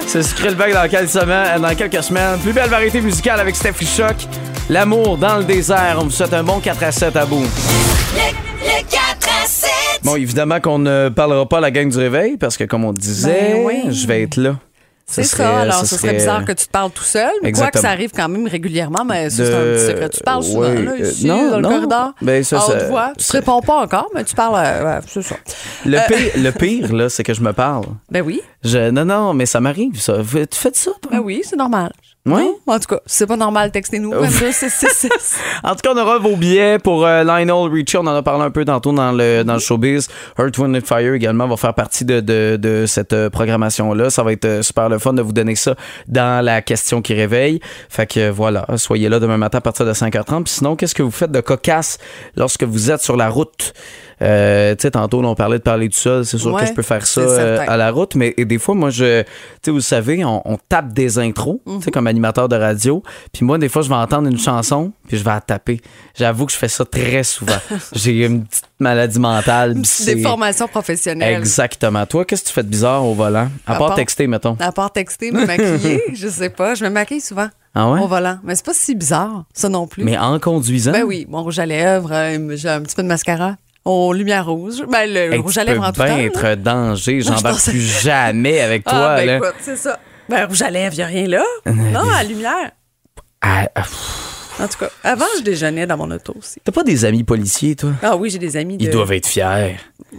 Se 0.06 0.22
sucrer 0.22 0.50
le 0.50 0.54
bec 0.54 0.72
dans 0.72 0.88
quelques 0.88 1.08
semaines. 1.10 1.60
Dans 1.60 1.74
quelques 1.74 2.02
semaines. 2.02 2.38
Plus 2.40 2.52
belle 2.52 2.70
variété 2.70 3.00
musicale 3.00 3.40
avec 3.40 3.56
Steffi 3.56 3.86
Choc. 3.86 4.28
L'amour 4.70 5.18
dans 5.18 5.38
le 5.38 5.44
désert. 5.44 5.96
On 5.98 6.04
vous 6.04 6.10
souhaite 6.10 6.32
un 6.32 6.44
bon 6.44 6.60
4 6.60 6.82
à 6.84 6.92
7 6.92 7.16
à 7.16 7.26
bout. 7.26 7.42
Le 7.42 8.82
4 8.84 8.84
à 8.84 8.88
7. 8.88 9.01
Bon, 10.04 10.16
évidemment 10.16 10.60
qu'on 10.60 10.78
ne 10.78 11.08
parlera 11.08 11.48
pas 11.48 11.58
à 11.58 11.60
la 11.60 11.70
gang 11.70 11.88
du 11.88 11.98
réveil 11.98 12.36
parce 12.36 12.56
que, 12.56 12.64
comme 12.64 12.84
on 12.84 12.92
disait, 12.92 13.54
Ben 13.54 13.64
oui. 13.64 13.82
je 13.94 14.06
vais 14.06 14.22
être 14.22 14.36
là. 14.36 14.56
C'est 15.04 15.24
Ce 15.24 15.36
ça. 15.36 15.58
Alors, 15.60 15.80
ce 15.80 15.86
serait 15.96 15.98
serait- 16.08 16.12
bizarre 16.14 16.44
que 16.44 16.52
tu 16.52 16.66
te 16.66 16.70
parles 16.70 16.90
tout 16.90 17.02
seul. 17.02 17.30
Quoi 17.54 17.70
que 17.70 17.78
ça 17.78 17.90
arrive 17.90 18.12
quand 18.16 18.28
même 18.28 18.46
régulièrement, 18.46 19.04
mais 19.04 19.28
ça, 19.30 19.44
c'est 19.44 19.50
De- 19.50 19.54
un 19.56 19.74
petit 19.76 19.86
secret. 19.86 20.08
Tu 20.08 20.20
parles 20.22 20.42
souvent, 20.44 20.70
Oui, 20.70 20.84
là, 20.84 20.92
euh, 20.92 21.10
ici, 21.10 21.26
non, 21.26 21.50
dans 21.50 21.58
le 21.58 21.68
corridor. 21.68 22.14
Ben, 22.22 22.42
ça, 22.42 22.56
à 22.56 22.60
ça- 22.60 22.72
haute 22.72 22.82
voix. 22.88 23.12
Tu 23.18 23.24
c'est- 23.24 23.38
réponds 23.38 23.60
pas 23.60 23.82
encore, 23.82 24.08
mais 24.14 24.24
tu 24.24 24.34
parles. 24.34 24.54
euh, 24.64 24.84
ouais, 24.84 25.00
c'est 25.06 25.22
ça. 25.22 25.34
Le, 25.84 25.98
Euh, 25.98 26.00
pire, 26.08 26.32
le 26.36 26.50
pire, 26.52 26.92
là, 26.94 27.08
c'est 27.10 27.24
que 27.24 27.34
je 27.34 27.42
me 27.42 27.52
parle. 27.52 27.84
Ben 28.10 28.22
oui. 28.22 28.40
Je, 28.64 28.90
non, 28.90 29.04
non, 29.04 29.34
mais 29.34 29.44
ça 29.44 29.60
m'arrive, 29.60 30.00
ça. 30.00 30.14
Tu 30.22 30.58
fais 30.58 30.70
ça, 30.72 30.92
toi? 31.02 31.10
Ben 31.10 31.18
oui, 31.18 31.42
c'est 31.44 31.56
normal. 31.56 31.92
Oui? 32.24 32.42
En 32.68 32.78
tout 32.78 32.86
cas, 32.94 33.00
c'est 33.04 33.26
pas 33.26 33.36
normal, 33.36 33.72
textez-nous. 33.72 34.12
22 34.12 34.52
666. 34.52 35.10
En 35.64 35.70
tout 35.74 35.80
cas, 35.82 35.90
on 35.94 35.98
aura 35.98 36.18
vos 36.18 36.36
billets 36.36 36.78
pour 36.78 37.04
euh, 37.04 37.24
Lionel 37.24 37.70
Richie. 37.72 37.96
On 37.96 38.00
en 38.06 38.14
a 38.14 38.22
parlé 38.22 38.44
un 38.44 38.50
peu 38.50 38.64
tantôt 38.64 38.92
dans 38.92 39.10
le, 39.12 39.42
dans 39.42 39.54
le 39.54 39.58
showbiz. 39.58 40.08
Earth, 40.38 40.56
Wind 40.58 40.76
and 40.76 40.80
Fire 40.86 41.14
également 41.14 41.48
va 41.48 41.56
faire 41.56 41.74
partie 41.74 42.04
de, 42.04 42.20
de, 42.20 42.56
de 42.60 42.84
cette 42.86 43.12
euh, 43.12 43.28
programmation-là. 43.30 44.10
Ça 44.10 44.22
va 44.22 44.32
être 44.32 44.44
euh, 44.44 44.62
super 44.62 44.88
le 44.88 44.98
fun 44.98 45.12
de 45.14 45.22
vous 45.22 45.32
donner 45.32 45.56
ça 45.56 45.74
dans 46.06 46.44
la 46.44 46.62
question 46.62 47.02
qui 47.02 47.14
réveille. 47.14 47.60
Fait 47.88 48.06
que 48.06 48.20
euh, 48.20 48.32
voilà, 48.32 48.66
soyez 48.76 49.08
là 49.08 49.18
demain 49.18 49.36
matin 49.36 49.58
à 49.58 49.60
partir 49.60 49.84
de 49.86 49.92
5h30. 49.92 50.44
Puis 50.44 50.54
sinon, 50.54 50.76
qu'est-ce 50.76 50.94
que 50.94 51.02
vous 51.02 51.10
faites 51.10 51.32
de 51.32 51.40
cocasse 51.40 51.98
lorsque 52.36 52.62
vous 52.64 52.90
êtes 52.90 53.02
sur 53.02 53.16
la 53.16 53.28
route? 53.30 53.72
Euh, 54.20 54.76
tu 54.76 54.82
sais, 54.82 54.92
tantôt, 54.92 55.20
on 55.24 55.34
parlait 55.34 55.58
de 55.58 55.64
parler 55.64 55.88
tout 55.88 55.98
seul. 55.98 56.24
C'est 56.24 56.38
sûr 56.38 56.52
Ouais, 56.52 56.62
que 56.62 56.68
je 56.68 56.72
peux 56.74 56.82
faire 56.82 57.04
ça 57.06 57.20
euh, 57.22 57.58
à 57.66 57.76
la 57.76 57.90
route. 57.90 58.14
Mais 58.14 58.34
et 58.36 58.44
des 58.44 58.58
fois, 58.58 58.76
moi, 58.76 58.90
je, 58.90 59.22
tu 59.22 59.28
sais, 59.64 59.70
vous 59.72 59.80
savez, 59.80 60.24
on, 60.24 60.40
on 60.44 60.58
tape 60.68 60.92
des 60.92 61.18
intros, 61.18 61.58
tu 61.66 61.82
sais, 61.82 61.90
comme 61.90 62.06
animateur 62.12 62.48
de 62.48 62.56
radio. 62.56 63.02
Puis 63.32 63.44
moi, 63.44 63.58
des 63.58 63.68
fois, 63.68 63.82
je 63.82 63.88
vais 63.88 63.94
entendre 63.96 64.28
une 64.28 64.38
chanson, 64.38 64.92
puis 65.08 65.18
je 65.18 65.24
vais 65.24 65.30
la 65.30 65.40
taper. 65.40 65.80
J'avoue 66.16 66.46
que 66.46 66.52
je 66.52 66.56
fais 66.56 66.68
ça 66.68 66.84
très 66.84 67.24
souvent. 67.24 67.56
J'ai 67.94 68.24
une 68.26 68.44
petite 68.44 68.64
maladie 68.78 69.18
mentale. 69.18 69.74
Des 70.06 70.22
formations 70.22 70.68
professionnelles. 70.68 71.38
Exactement. 71.40 72.06
Toi, 72.06 72.24
qu'est-ce 72.24 72.42
que 72.44 72.48
tu 72.48 72.54
fais 72.54 72.62
de 72.62 72.68
bizarre 72.68 73.04
au 73.04 73.14
volant? 73.14 73.48
À, 73.66 73.74
À 73.74 73.78
part 73.78 73.88
part- 73.88 73.96
texter, 73.96 74.26
mettons. 74.26 74.56
À 74.60 74.70
part 74.72 74.92
texter, 74.92 75.32
me 75.32 75.44
maquiller, 75.46 76.02
je 76.14 76.28
sais 76.28 76.50
pas. 76.50 76.74
Je 76.74 76.84
me 76.84 76.90
maquille 76.90 77.20
souvent 77.20 77.48
Ah 77.74 77.90
ouais? 77.90 78.00
au 78.00 78.06
volant. 78.06 78.38
Mais 78.44 78.54
c'est 78.54 78.64
pas 78.64 78.74
si 78.74 78.94
bizarre, 78.94 79.44
ça 79.52 79.68
non 79.68 79.86
plus. 79.86 80.04
Mais 80.04 80.16
en 80.18 80.38
conduisant? 80.38 80.92
Ben 80.92 81.02
oui, 81.04 81.26
mon 81.28 81.42
rouge 81.42 81.58
à 81.58 81.66
lèvres, 81.66 82.10
euh, 82.12 82.56
j'ai 82.56 82.68
un 82.68 82.80
petit 82.82 82.94
peu 82.94 83.02
de 83.02 83.08
mascara. 83.08 83.56
Au 83.84 84.12
lumière 84.12 84.46
rouge. 84.46 84.84
Ben, 84.88 85.06
le 85.12 85.32
Hey, 85.32 85.38
rouge 85.40 85.58
à 85.58 85.64
lèvres 85.64 85.82
en 85.82 85.90
tout 85.90 86.02
temps. 86.02 86.16
être 86.16 86.40
là. 86.42 86.54
danger. 86.54 87.14
Moi, 87.14 87.22
je 87.22 87.26
J'embarque 87.26 87.54
pensais- 87.56 87.70
plus 87.72 87.80
jamais 88.02 88.60
avec 88.60 88.84
toi. 88.84 88.92
Ah, 88.94 89.16
ben 89.16 89.40
là. 89.40 89.52
c'est 89.60 89.76
ça. 89.76 89.98
Ben, 90.28 90.46
rouge 90.46 90.62
à 90.62 90.70
lèvres, 90.70 91.00
a 91.00 91.06
rien 91.06 91.26
là. 91.26 91.44
non, 91.66 92.00
à 92.00 92.22
la 92.22 92.28
lumière. 92.28 92.70
En 94.62 94.68
tout 94.68 94.78
cas, 94.78 94.88
avant, 95.02 95.24
je 95.38 95.42
déjeunais 95.42 95.86
dans 95.86 95.96
mon 95.96 96.10
auto 96.10 96.34
aussi. 96.38 96.60
T'as 96.64 96.72
pas 96.72 96.84
des 96.84 97.04
amis 97.04 97.24
policiers, 97.24 97.74
toi? 97.74 97.90
Ah 98.02 98.16
oui, 98.16 98.30
j'ai 98.30 98.38
des 98.38 98.56
amis 98.56 98.76
de... 98.76 98.84
Ils 98.84 98.90
doivent 98.90 99.12
être 99.12 99.26
fiers. 99.26 99.76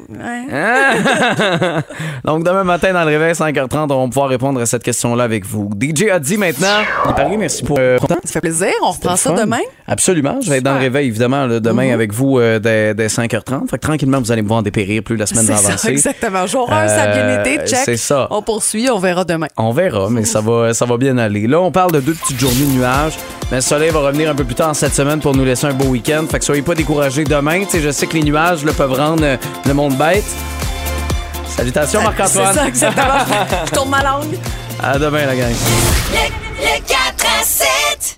Ouais. 0.09 0.45
Hein? 0.51 1.81
Donc, 2.25 2.43
demain 2.43 2.63
matin, 2.63 2.93
dans 2.93 3.01
le 3.03 3.07
réveil, 3.07 3.33
5h30, 3.33 3.91
on 3.91 4.01
va 4.03 4.07
pouvoir 4.07 4.29
répondre 4.29 4.59
à 4.59 4.65
cette 4.65 4.83
question-là 4.83 5.23
avec 5.23 5.45
vous. 5.45 5.69
DJ 5.79 6.09
a 6.11 6.19
dit 6.19 6.37
maintenant. 6.37 6.81
Paraît, 7.15 7.37
merci 7.37 7.63
pour 7.63 7.77
euh, 7.79 7.97
ton 7.99 8.07
temps. 8.07 8.15
Ça 8.23 8.33
fait 8.33 8.41
plaisir. 8.41 8.69
On 8.81 8.91
reprend 8.91 9.15
ça 9.15 9.31
demain? 9.33 9.59
Absolument. 9.87 10.39
Je 10.41 10.49
vais 10.49 10.57
être 10.57 10.63
dans 10.63 10.73
le 10.73 10.79
réveil, 10.79 11.07
évidemment, 11.07 11.45
là, 11.45 11.59
demain 11.59 11.93
avec 11.93 12.11
vous 12.13 12.39
euh, 12.39 12.59
dès, 12.59 12.93
dès 12.93 13.07
5h30. 13.07 13.69
Fait 13.69 13.77
que 13.77 13.81
tranquillement, 13.85 14.19
vous 14.19 14.31
allez 14.31 14.41
me 14.41 14.47
voir 14.47 14.63
dépérir. 14.63 15.03
Plus 15.03 15.15
la 15.17 15.25
semaine 15.25 15.45
C'est 15.45 15.51
va 15.53 15.57
ça, 15.59 15.67
avancer. 15.69 15.89
exactement. 15.89 16.47
Jour 16.47 16.71
1, 16.71 16.87
ça 16.87 17.01
a 17.03 17.07
bien 17.13 17.23
Euh, 17.23 17.43
été. 17.43 17.57
Check. 17.65 17.79
c'est 17.85 17.97
ça. 17.97 18.27
On 18.31 18.41
poursuit. 18.41 18.89
On 18.89 18.99
verra 18.99 19.23
demain. 19.25 19.47
On 19.57 19.71
verra, 19.71 20.09
mais 20.09 20.25
ça 20.25 20.41
va, 20.41 20.73
ça 20.73 20.85
va 20.85 20.97
bien 20.97 21.17
aller. 21.17 21.47
Là, 21.47 21.59
on 21.61 21.71
parle 21.71 21.91
de 21.91 21.99
deux 21.99 22.13
petites 22.13 22.39
journées 22.39 22.65
de 22.65 22.77
nuages. 22.77 23.13
Mais 23.51 23.57
le 23.57 23.61
soleil 23.61 23.89
va 23.91 23.99
revenir 23.99 24.29
un 24.33 24.35
peu 24.35 24.43
plus 24.43 24.55
tard 24.55 24.75
cette 24.75 24.95
semaine 24.95 25.19
pour 25.19 25.35
nous 25.35 25.45
laisser 25.45 25.67
un 25.67 25.73
beau 25.73 25.85
week-end. 25.85 26.25
Fait 26.29 26.39
que 26.39 26.45
soyez 26.45 26.63
pas 26.63 26.73
découragés 26.73 27.23
demain. 27.23 27.63
Tu 27.65 27.69
sais, 27.71 27.81
je 27.81 27.91
sais 27.91 28.07
que 28.07 28.13
les 28.13 28.23
nuages 28.23 28.65
là, 28.65 28.73
peuvent 28.73 28.93
rendre 28.93 29.23
euh, 29.23 29.37
le 29.65 29.73
monde 29.73 29.95
bête. 29.95 30.25
Salutations, 31.47 31.99
C'est 31.99 32.05
Marc-Antoine. 32.05 32.55
ça, 32.55 32.67
exactement. 32.67 33.19
Je 33.67 33.71
tourne 33.71 33.89
ma 33.89 34.01
langue. 34.03 34.35
À 34.81 34.97
demain, 34.97 35.25
la 35.27 35.35
gang. 35.35 35.53
Le, 36.11 36.65
le 36.65 38.13